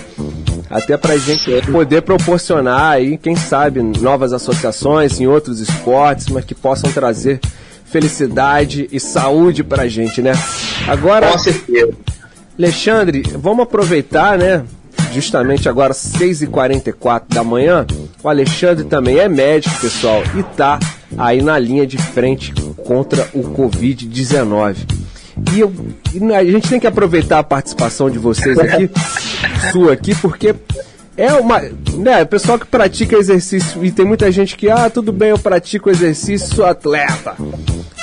[0.70, 6.55] até pra gente poder proporcionar aí, quem sabe, novas associações em outros esportes, mas que
[6.55, 7.39] possam trazer
[7.93, 10.32] felicidade e saúde pra gente, né?
[10.88, 11.93] Agora, Com certeza.
[12.59, 14.64] Alexandre, vamos aproveitar, né?
[15.12, 17.86] Justamente agora, 6h44 da manhã.
[18.22, 20.78] O Alexandre também é médico, pessoal, e tá
[21.18, 22.53] aí na linha de frente
[22.86, 24.76] contra o Covid-19.
[25.55, 25.72] E, eu-
[26.14, 28.88] e a gente tem que aproveitar a participação de vocês aqui,
[29.72, 30.55] sua aqui, porque
[31.16, 31.60] é uma.
[31.94, 35.38] Né, o pessoal que pratica exercício, e tem muita gente que, ah, tudo bem, eu
[35.38, 37.36] pratico exercício, sou atleta.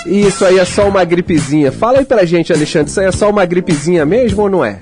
[0.05, 1.72] E isso aí é só uma gripezinha.
[1.72, 4.80] Fala aí pra gente, Alexandre, isso aí é só uma gripezinha mesmo ou não é?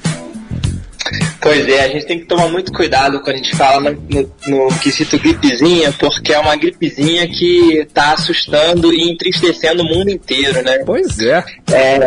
[1.41, 4.67] Pois é, a gente tem que tomar muito cuidado quando a gente fala no, no,
[4.67, 10.61] no quesito gripezinha, porque é uma gripezinha que tá assustando e entristecendo o mundo inteiro,
[10.61, 10.79] né?
[10.79, 11.43] Pois é.
[11.71, 11.99] É,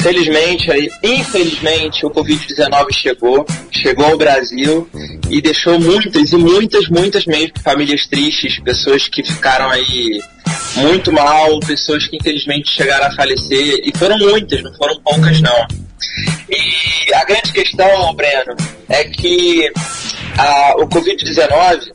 [0.00, 4.88] felizmente, aí, infelizmente, o Covid-19 chegou, chegou ao Brasil
[5.30, 10.20] e deixou muitas e muitas, muitas mesmo famílias tristes, pessoas que ficaram aí
[10.76, 15.66] muito mal, pessoas que infelizmente chegaram a falecer, e foram muitas, não foram poucas não.
[16.50, 18.54] E a grande questão, Breno,
[18.88, 19.70] é que
[20.36, 21.92] a- o Covid-19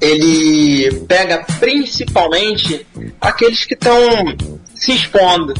[0.00, 2.84] ele pega principalmente
[3.20, 4.00] aqueles que estão
[4.74, 5.54] se expondo.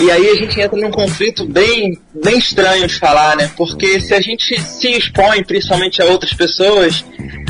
[0.00, 3.50] E aí a gente entra num conflito bem, bem estranho de falar, né?
[3.54, 7.04] Porque se a gente se expõe principalmente a outras pessoas,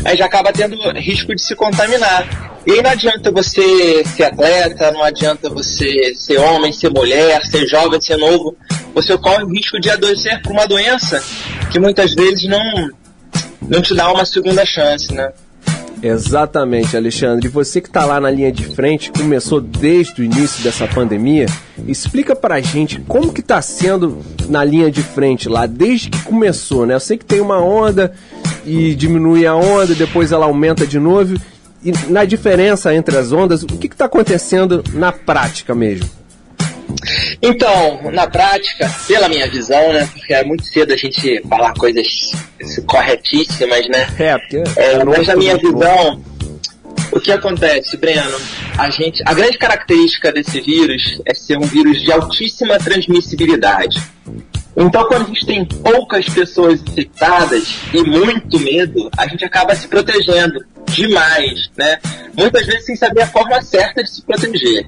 [0.05, 2.51] aí já acaba tendo risco de se contaminar.
[2.67, 7.67] E aí não adianta você ser atleta, não adianta você ser homem, ser mulher, ser
[7.69, 8.57] jovem, ser novo.
[8.95, 11.23] Você corre o risco de adoecer por uma doença
[11.71, 12.91] que muitas vezes não,
[13.63, 15.33] não te dá uma segunda chance, né?
[16.03, 17.49] Exatamente, Alexandre.
[17.49, 21.47] Você que está lá na linha de frente, começou desde o início dessa pandemia,
[21.87, 26.87] explica pra gente como que tá sendo na linha de frente lá, desde que começou,
[26.87, 26.95] né?
[26.95, 28.13] Eu sei que tem uma onda
[28.65, 31.39] e diminui a onda, depois ela aumenta de novo.
[31.83, 36.20] E na diferença entre as ondas, o que está acontecendo na prática mesmo?
[37.43, 40.09] Então, na prática, pela minha visão, né?
[40.13, 42.07] Porque é muito cedo a gente falar coisas
[42.87, 44.07] corretíssimas, né?
[44.19, 44.63] É, porque.
[44.77, 46.23] É, mas na minha visão,
[47.13, 48.39] o que acontece, Breno?
[48.79, 54.01] A, gente, a grande característica desse vírus é ser um vírus de altíssima transmissibilidade.
[54.77, 59.89] Então, quando a gente tem poucas pessoas infectadas e muito medo, a gente acaba se
[59.89, 61.99] protegendo demais, né?
[62.37, 64.87] Muitas vezes sem saber a forma certa de se proteger.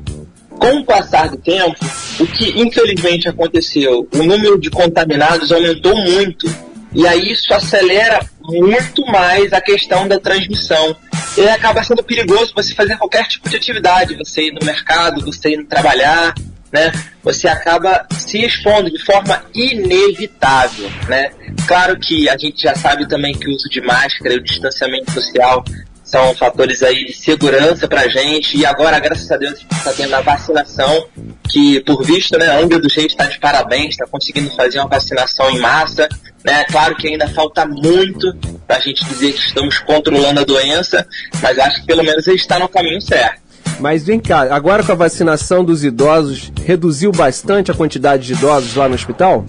[0.58, 1.76] Com o passar do tempo,
[2.20, 6.46] o que infelizmente aconteceu, o número de contaminados aumentou muito.
[6.94, 10.94] E aí isso acelera muito mais a questão da transmissão.
[11.36, 15.54] E acaba sendo perigoso você fazer qualquer tipo de atividade, você ir no mercado, você
[15.54, 16.34] ir trabalhar,
[16.72, 16.92] né?
[17.22, 21.30] Você acaba se expondo de forma inevitável, né?
[21.66, 25.10] Claro que a gente já sabe também que o uso de máscara e o distanciamento
[25.12, 25.64] social
[26.12, 29.92] são fatores aí de segurança pra gente e agora, graças a Deus, a gente está
[29.94, 31.06] tendo a vacinação
[31.48, 34.88] que, por visto, né, a Angra do Reis está de parabéns, está conseguindo fazer uma
[34.88, 36.06] vacinação em massa,
[36.44, 36.64] né?
[36.64, 38.36] Claro que ainda falta muito
[38.66, 41.06] pra gente dizer que estamos controlando a doença,
[41.40, 43.40] mas acho que pelo menos a gente está no caminho certo.
[43.80, 48.74] Mas vem cá, agora com a vacinação dos idosos, reduziu bastante a quantidade de idosos
[48.74, 49.46] lá no hospital?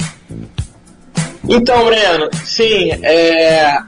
[1.50, 3.80] Então, Breno, sim, é,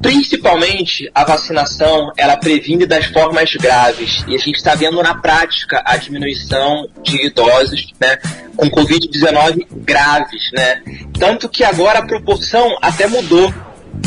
[0.00, 5.82] principalmente a vacinação ela previne das formas graves e a gente está vendo na prática
[5.84, 8.18] a diminuição de idosos, né,
[8.56, 10.82] com Covid-19 graves, né,
[11.18, 13.52] tanto que agora a proporção até mudou.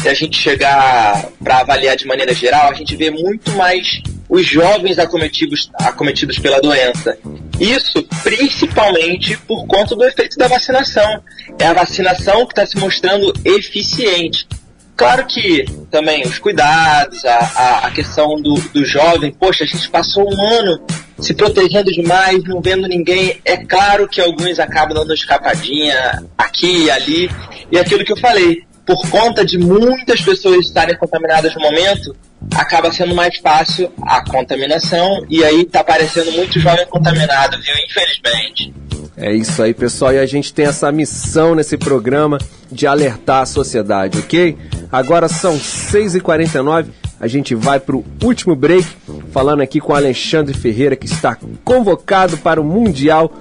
[0.02, 4.46] Se a gente chegar para avaliar de maneira geral, a gente vê muito mais os
[4.46, 7.18] jovens acometidos, acometidos pela doença.
[7.60, 11.22] Isso principalmente por conta do efeito da vacinação.
[11.60, 14.48] É a vacinação que está se mostrando eficiente.
[14.96, 19.90] Claro que também os cuidados, a, a, a questão do, do jovem, poxa, a gente
[19.90, 20.80] passou um ano
[21.18, 23.40] se protegendo demais, não vendo ninguém.
[23.46, 27.30] É claro que alguns acabam dando escapadinha aqui e ali.
[27.72, 32.16] E aquilo que eu falei, por conta de muitas pessoas estarem contaminadas no momento,
[32.56, 37.74] acaba sendo mais fácil a contaminação e aí tá aparecendo muito jovem contaminado, viu?
[37.86, 38.74] Infelizmente.
[39.22, 40.14] É isso aí, pessoal.
[40.14, 42.40] E a gente tem essa missão nesse programa
[42.72, 44.58] de alertar a sociedade, ok?
[44.92, 46.88] Agora são 6h49.
[47.20, 48.88] A gente vai para o último break,
[49.32, 53.32] falando aqui com Alexandre Ferreira, que está convocado para o Mundial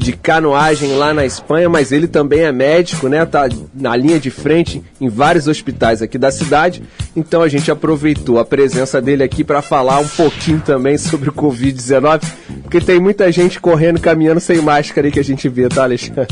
[0.00, 3.24] de canoagem lá na Espanha, mas ele também é médico, né?
[3.26, 6.82] Tá na linha de frente em vários hospitais aqui da cidade.
[7.14, 11.32] Então a gente aproveitou a presença dele aqui para falar um pouquinho também sobre o
[11.32, 12.22] Covid-19,
[12.62, 16.26] porque tem muita gente correndo, caminhando sem máscara aí que a gente vê, tá, Alexandre?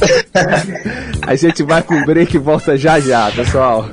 [1.21, 3.89] a gente vai com o break e volta já já, pessoal.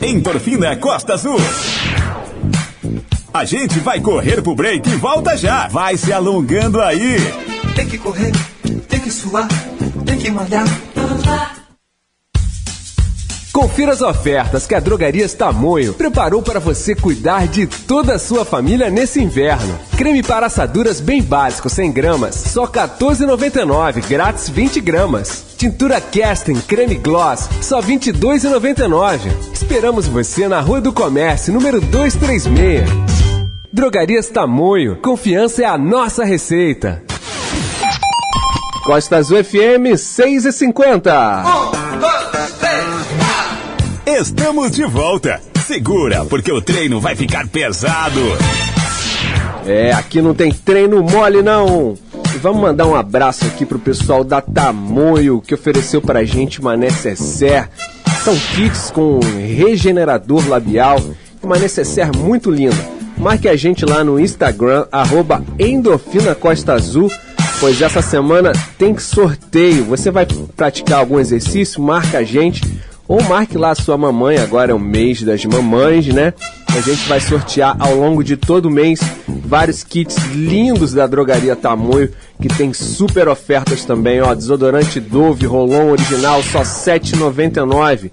[0.00, 1.38] Endorfina Costa Azul.
[3.34, 5.66] A gente vai correr pro break e volta já.
[5.66, 7.16] Vai se alongando aí.
[7.74, 8.30] Tem que correr,
[8.88, 9.48] tem que suar,
[10.06, 10.64] tem que malhar.
[13.52, 18.44] Confira as ofertas que a Drogarias Tamoio preparou para você cuidar de toda a sua
[18.44, 19.76] família nesse inverno.
[19.96, 25.44] Creme para assaduras bem básico 100 gramas, só R$ 14,99, grátis 20 gramas.
[25.56, 29.32] Tintura Casting Creme Gloss, só R$ 22,99.
[29.52, 33.23] Esperamos você na Rua do Comércio, número 236.
[33.74, 37.02] Drogarias Tamoio, confiança é a nossa receita.
[38.84, 41.42] Costa Azul FM 6 e 50.
[44.06, 45.40] Estamos de volta.
[45.66, 48.20] Segura, porque o treino vai ficar pesado.
[49.66, 51.98] É, aqui não tem treino mole não.
[52.32, 56.76] E vamos mandar um abraço aqui pro pessoal da Tamoio que ofereceu pra gente uma
[56.76, 57.66] necessaire.
[58.22, 61.00] São kits com regenerador labial
[61.42, 62.93] uma necessaire muito linda.
[63.24, 67.10] Marque a gente lá no Instagram, arroba Endorfina Costa Azul,
[67.58, 69.86] pois essa semana tem sorteio.
[69.86, 71.82] Você vai praticar algum exercício?
[71.82, 72.60] Marca a gente.
[73.08, 76.34] Ou marque lá a sua mamãe, agora é o mês das mamães, né?
[76.68, 82.12] A gente vai sortear ao longo de todo mês vários kits lindos da drogaria Tamoio,
[82.38, 84.34] que tem super ofertas também, ó.
[84.34, 88.10] Desodorante Dove Rolon original só R$ 7,99.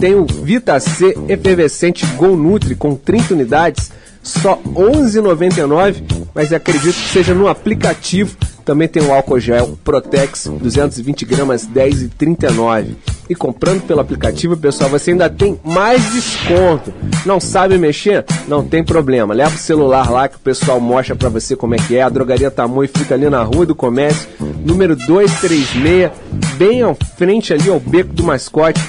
[0.00, 3.92] Tem o Vita C efervescente Gol Nutri com 30 unidades,
[4.24, 6.02] só R$ 11,99,
[6.34, 8.36] mas acredito que seja no aplicativo.
[8.64, 12.96] Também tem o álcool gel Protex 220 gramas 10,39.
[13.28, 16.92] E comprando pelo aplicativo, pessoal, você ainda tem mais desconto.
[17.26, 18.24] Não sabe mexer?
[18.48, 19.34] Não tem problema.
[19.34, 22.02] Leva o celular lá que o pessoal mostra pra você como é que é.
[22.02, 24.28] A drogaria Tamoio fica ali na Rua do Comércio,
[24.64, 26.10] número 236,
[26.56, 28.80] bem ao frente ali ao Beco do Mascote.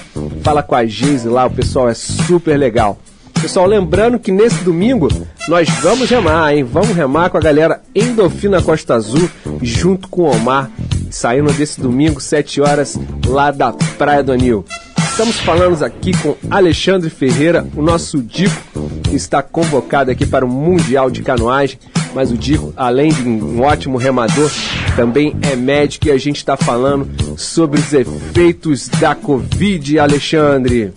[0.41, 2.97] Fala com a Geise lá, o pessoal é super legal.
[3.46, 5.08] Pessoal, lembrando que nesse domingo
[5.48, 6.64] nós vamos remar, hein?
[6.64, 9.30] Vamos remar com a galera Endorfina Costa Azul,
[9.62, 10.72] junto com o Omar,
[11.12, 14.66] saindo desse domingo, 7 horas, lá da Praia do Anil.
[14.98, 20.50] Estamos falando aqui com Alexandre Ferreira, o nosso Dico, que está convocado aqui para o
[20.50, 21.78] Mundial de Canoagem.
[22.16, 24.50] Mas o Dico, além de um ótimo remador,
[24.96, 30.91] também é médico e a gente está falando sobre os efeitos da Covid, Alexandre.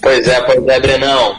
[0.00, 1.36] Pois é, pois é, Brenão.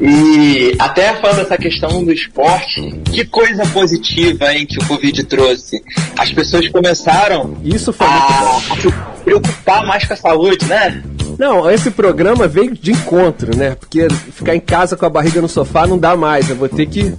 [0.00, 5.82] E até falando dessa questão do esporte, que coisa positiva hein, que o Covid trouxe.
[6.18, 8.92] As pessoas começaram Isso foi a, a se
[9.24, 11.02] preocupar mais com a saúde, né?
[11.38, 13.74] Não, esse programa veio de encontro, né?
[13.74, 16.48] Porque ficar em casa com a barriga no sofá não dá mais.
[16.48, 17.14] Eu vou ter que.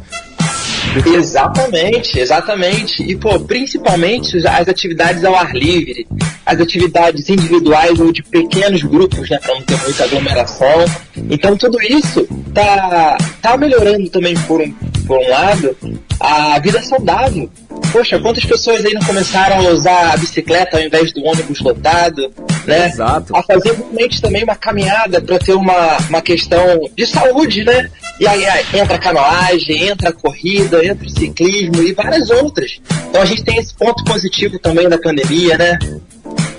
[1.05, 3.03] Exatamente, exatamente.
[3.03, 6.07] E, pô, principalmente as atividades ao ar livre,
[6.45, 10.85] as atividades individuais ou de pequenos grupos, né, para não ter muita aglomeração.
[11.29, 14.71] Então, tudo isso tá, tá melhorando também, por um,
[15.05, 15.75] por um lado,
[16.19, 17.49] a vida saudável.
[17.91, 22.31] Poxa, quantas pessoas aí não começaram a usar a bicicleta ao invés do ônibus lotado,
[22.67, 22.87] né?
[22.87, 23.35] Exato.
[23.35, 27.89] A fazer realmente também uma caminhada para ter uma, uma questão de saúde, né?
[28.19, 28.43] E aí,
[28.73, 32.79] entra a canoagem, entra a corrida, entra o ciclismo e várias outras.
[33.09, 35.79] Então a gente tem esse ponto positivo também da pandemia, né?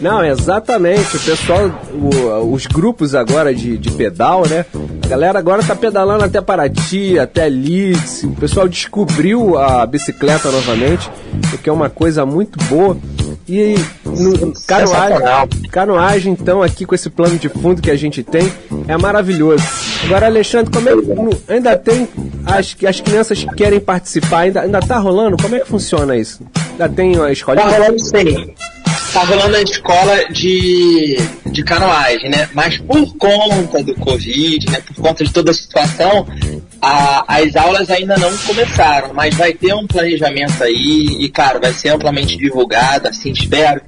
[0.01, 1.17] Não, exatamente.
[1.17, 4.65] O pessoal, o- os grupos agora de, de pedal, né?
[5.05, 8.23] A galera agora tá pedalando até Paraty, até Leeds.
[8.25, 11.11] O pessoal descobriu a bicicleta novamente,
[11.53, 12.97] o que é uma coisa muito boa.
[13.49, 15.19] E no, canoagem,
[15.71, 18.53] canoagem, então, aqui com esse plano de fundo que a gente tem,
[18.87, 19.65] é maravilhoso.
[20.05, 22.07] Agora, Alexandre, como é que ainda tem
[22.45, 24.41] as, as crianças que querem participar?
[24.41, 25.39] Ainda, ainda tá rolando?
[25.43, 26.41] Como é que funciona isso?
[26.73, 27.65] Ainda tem a escolinha?
[27.67, 28.53] Tá rolando sim.
[29.13, 32.49] Tá rolando a escola de, de canoagem, né?
[32.53, 34.83] Mas por conta do Covid, né?
[34.87, 36.27] Por conta de toda a situação,
[36.81, 41.73] a- as aulas ainda não começaram, mas vai ter um planejamento aí e, claro, vai
[41.73, 43.81] ser amplamente divulgado, assim espero,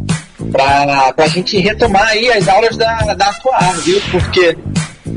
[0.50, 4.00] pra, pra gente retomar aí as aulas da, da Atuar, viu?
[4.10, 4.56] Porque,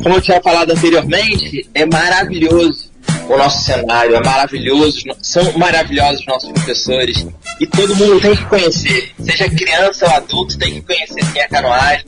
[0.03, 2.91] como eu tinha falado anteriormente, é maravilhoso
[3.29, 7.25] o nosso cenário, é maravilhoso, são maravilhosos os nossos professores
[7.59, 11.47] e todo mundo tem que conhecer, seja criança ou adulto, tem que conhecer sim a
[11.47, 12.05] canoagem,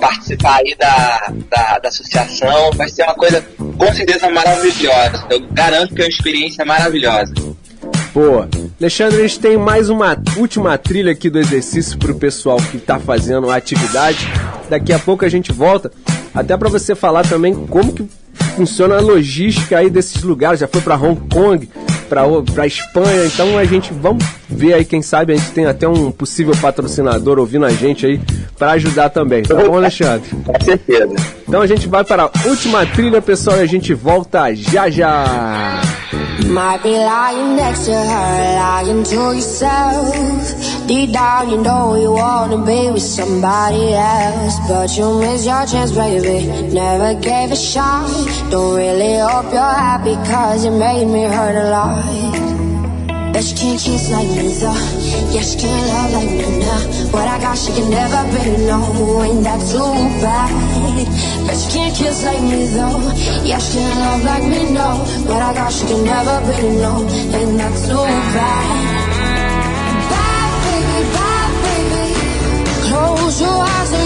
[0.00, 3.44] participar aí da, da, da associação, vai ser uma coisa
[3.78, 5.26] com certeza maravilhosa.
[5.30, 7.34] Eu garanto que é uma experiência maravilhosa.
[8.12, 8.48] Boa.
[8.80, 12.78] Alexandre, a gente tem mais uma última trilha aqui do exercício para o pessoal que
[12.78, 14.18] está fazendo a atividade.
[14.70, 15.92] Daqui a pouco a gente volta,
[16.34, 18.08] até para você falar também como que
[18.56, 20.60] funciona a logística aí desses lugares.
[20.60, 21.68] Já foi para Hong Kong,
[22.08, 26.10] para Espanha, então a gente vamos ver aí, quem sabe a gente tem até um
[26.10, 28.20] possível patrocinador ouvindo a gente aí
[28.56, 29.42] para ajudar também.
[29.42, 30.28] Tá bom, Alexandre?
[30.44, 31.14] Com certeza.
[31.46, 35.82] Então a gente vai para a última trilha, pessoal, e a gente volta já já.
[36.44, 40.75] Might be lying next to her, lying to yourself.
[40.86, 44.56] Deep down, you know you wanna be with somebody else.
[44.68, 46.46] But you miss your chance, baby.
[46.72, 48.06] Never gave a shot.
[48.52, 52.04] Don't really hope you're happy, cause you made me hurt a lot.
[53.32, 54.78] But you can't kiss like me though.
[55.34, 56.80] Yeah, she can't love like me now.
[57.10, 58.66] What I got, she can never be.
[58.70, 58.78] No,
[59.24, 59.90] ain't that too
[60.22, 60.50] bad?
[61.46, 63.02] But you can't kiss like me though.
[63.42, 65.02] Yeah, she can't love like me, no.
[65.26, 66.62] What I got, she can never be.
[66.78, 67.02] No,
[67.34, 68.06] ain't that too?
[68.38, 69.25] Bad
[72.96, 74.05] Close your eyes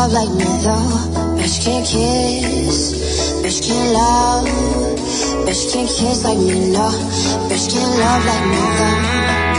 [0.00, 1.36] Love like me though.
[1.36, 2.94] Bitch can't kiss,
[3.42, 4.46] bitch can't love,
[5.44, 6.88] bitch can't kiss like me, no.
[7.50, 9.49] Bitch can't love like me though.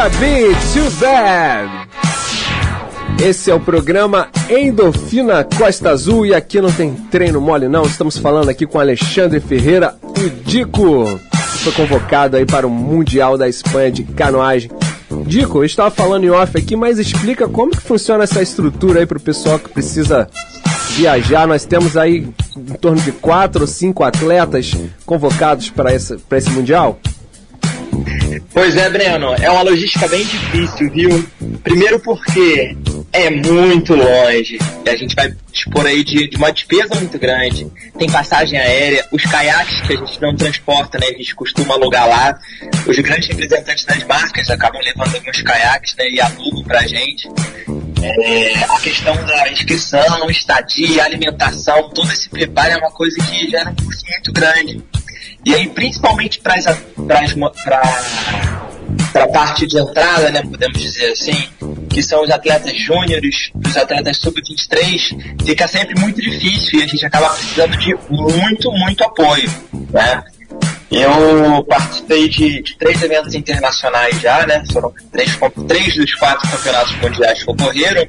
[0.00, 1.70] Julia B, Too Bad.
[3.22, 7.82] Esse é o programa Endorfina Costa Azul e aqui não tem treino mole não.
[7.82, 13.36] Estamos falando aqui com Alexandre Ferreira, o Dico, que foi convocado aí para o Mundial
[13.36, 14.70] da Espanha de canoagem.
[15.26, 19.06] Dico, eu estava falando em off aqui, mas explica como que funciona essa estrutura aí
[19.06, 20.30] para o pessoal que precisa
[20.96, 21.46] viajar.
[21.46, 22.26] Nós temos aí
[22.56, 24.74] em torno de quatro ou cinco atletas
[25.04, 26.98] convocados para esse, esse Mundial.
[28.52, 31.24] Pois é, Breno, é uma logística bem difícil, viu?
[31.62, 32.76] Primeiro porque
[33.12, 37.70] é muito longe e a gente vai dispor aí de, de uma despesa muito grande.
[37.98, 41.06] Tem passagem aérea, os caiaques que a gente não transporta, né?
[41.08, 42.38] A gente costuma alugar lá.
[42.86, 46.08] Os grandes representantes das marcas acabam levando alguns caiaques, né?
[46.08, 47.28] E alugam pra gente.
[48.02, 53.70] É, a questão da inscrição, estadia, alimentação, todo esse preparo é uma coisa que gera
[53.70, 54.82] um custo muito grande.
[55.44, 56.54] E aí, principalmente para
[59.14, 61.48] a parte de entrada, né, podemos dizer assim,
[61.88, 67.04] que são os atletas júniores, os atletas sub-23, fica sempre muito difícil e a gente
[67.04, 69.50] acaba precisando de muito, muito apoio.
[69.90, 70.22] Né?
[70.90, 74.64] Eu participei de, de três eventos internacionais já, né?
[74.72, 78.08] Foram três, três dos quatro campeonatos mundiais que ocorreram.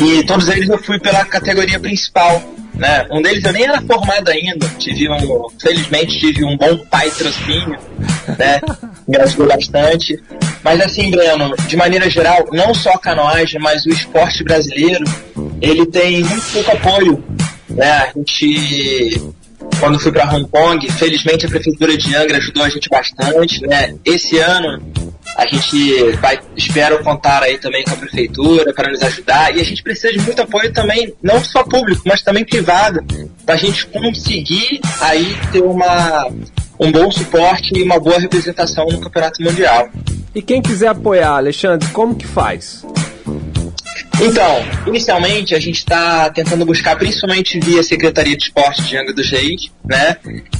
[0.00, 2.42] E todos eles eu fui pela categoria principal,
[2.74, 3.06] né?
[3.10, 7.78] Um deles eu nem era formado ainda, tive um, felizmente tive um bom patrocínio,
[8.38, 8.60] né?
[9.06, 10.22] Me ajudou bastante.
[10.62, 15.04] Mas assim, Breno, de maneira geral, não só a canoagem, mas o esporte brasileiro,
[15.60, 17.24] ele tem muito pouco apoio
[17.70, 17.90] né?
[17.90, 19.32] A gente
[19.78, 23.94] quando fui para Hong Kong, felizmente a prefeitura de Angra ajudou a gente bastante, né?
[24.04, 24.82] Esse ano
[25.40, 29.64] a gente vai, espero contar aí também com a prefeitura para nos ajudar e a
[29.64, 33.02] gente precisa de muito apoio também, não só público, mas também privado,
[33.46, 36.30] para a gente conseguir aí ter uma
[36.78, 39.88] um bom suporte e uma boa representação no Campeonato Mundial.
[40.34, 42.84] E quem quiser apoiar, Alexandre, como que faz?
[44.22, 49.30] Então, inicialmente a gente está tentando buscar, principalmente via Secretaria de Esporte de Angra dos
[49.30, 50.16] Reis, né?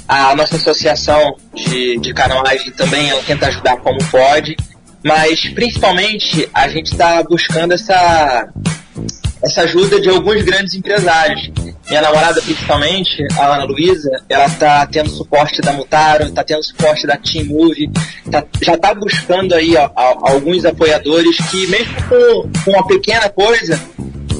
[0.09, 4.57] A nossa associação de, de canoagem também ela tenta ajudar como pode,
[5.05, 8.49] mas principalmente a gente está buscando essa,
[9.43, 11.51] essa ajuda de alguns grandes empresários.
[11.89, 17.05] Minha namorada, principalmente, a Ana Luísa, ela tá tendo suporte da Mutaro, tá tendo suporte
[17.05, 17.91] da Team Move,
[18.31, 23.81] tá- já tá buscando aí ó, alguns apoiadores que, mesmo com, com uma pequena coisa,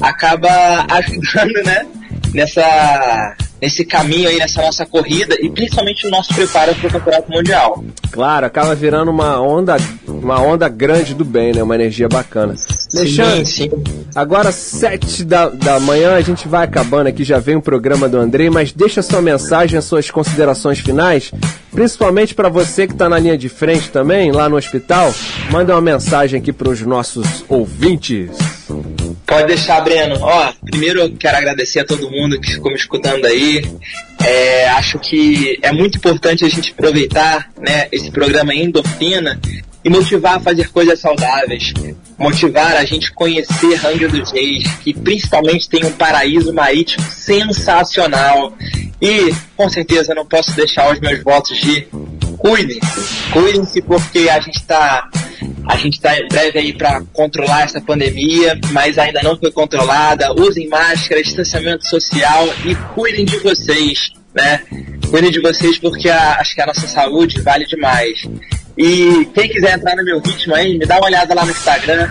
[0.01, 0.49] acaba
[0.89, 1.85] ajudando, né?
[2.33, 7.31] Nessa, nesse caminho aí, nessa nossa corrida e principalmente no nosso preparo para o Campeonato
[7.31, 7.83] Mundial.
[8.11, 11.61] Claro, acaba virando uma onda, uma onda grande do bem, né?
[11.61, 12.55] Uma energia bacana.
[12.95, 13.69] Alexandre, sim.
[14.15, 18.17] agora sete da, da manhã a gente vai acabando aqui, já vem o programa do
[18.17, 21.31] Andrei, mas deixa sua mensagem, as suas considerações finais,
[21.71, 25.13] principalmente para você que está na linha de frente também, lá no hospital,
[25.49, 28.31] manda uma mensagem aqui para os nossos ouvintes.
[29.31, 30.17] Pode deixar, Breno.
[30.19, 33.63] Ó, primeiro eu quero agradecer a todo mundo que ficou me escutando aí.
[34.21, 39.39] É, acho que é muito importante a gente aproveitar né, esse programa Endorfina
[39.85, 41.71] e motivar a fazer coisas saudáveis.
[42.17, 48.53] Motivar a gente conhecer Angra dos Reis, que principalmente tem um paraíso marítimo sensacional.
[49.01, 51.87] E, com certeza, não posso deixar os meus votos de
[52.41, 53.31] cuidem-se.
[53.31, 55.07] Cuidem-se porque a gente está
[55.67, 60.33] a gente está em breve aí para controlar essa pandemia, mas ainda não foi controlada.
[60.33, 64.61] Usem máscara, distanciamento social e cuidem de vocês, né?
[65.09, 68.27] Cuidem de vocês porque a- acho que a nossa saúde vale demais.
[68.77, 72.09] E quem quiser entrar no meu ritmo aí, me dá uma olhada lá no Instagram,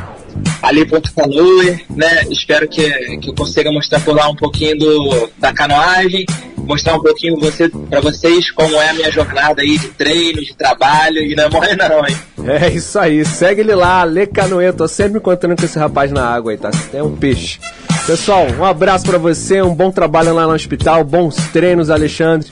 [0.62, 2.24] ali.calui, né?
[2.30, 6.24] Espero que, que eu consiga mostrar por lá um pouquinho do, da canoagem,
[6.66, 10.54] mostrar um pouquinho você, pra vocês como é a minha jornada aí de treino, de
[10.56, 12.16] trabalho, e não é mole não, hein?
[12.62, 16.24] É isso aí, segue ele lá, Lê Canoê, tô sempre encontrando com esse rapaz na
[16.24, 16.70] água aí, tá?
[16.92, 17.58] É um peixe.
[18.06, 22.48] Pessoal, um abraço pra você, um bom trabalho lá no hospital, bons treinos, Alexandre.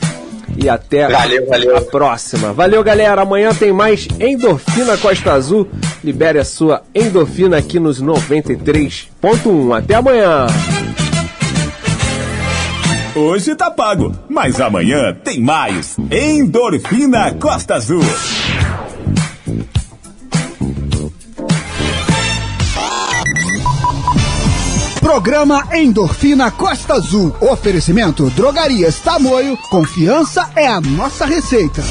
[0.61, 1.77] E até Valeu, valeu.
[1.77, 2.53] a próxima.
[2.53, 3.23] Valeu, galera.
[3.23, 5.69] Amanhã tem mais Endorfina Costa Azul.
[6.03, 9.77] Libere a sua endorfina aqui nos 93.1.
[9.79, 10.47] Até amanhã.
[13.19, 15.97] Hoje tá pago, mas amanhã tem mais.
[16.09, 18.01] Endorfina Costa Azul.
[25.01, 27.35] Programa Endorfina Costa Azul.
[27.41, 29.57] Oferecimento Drogarias Tamoio.
[29.69, 31.83] Confiança é a nossa receita.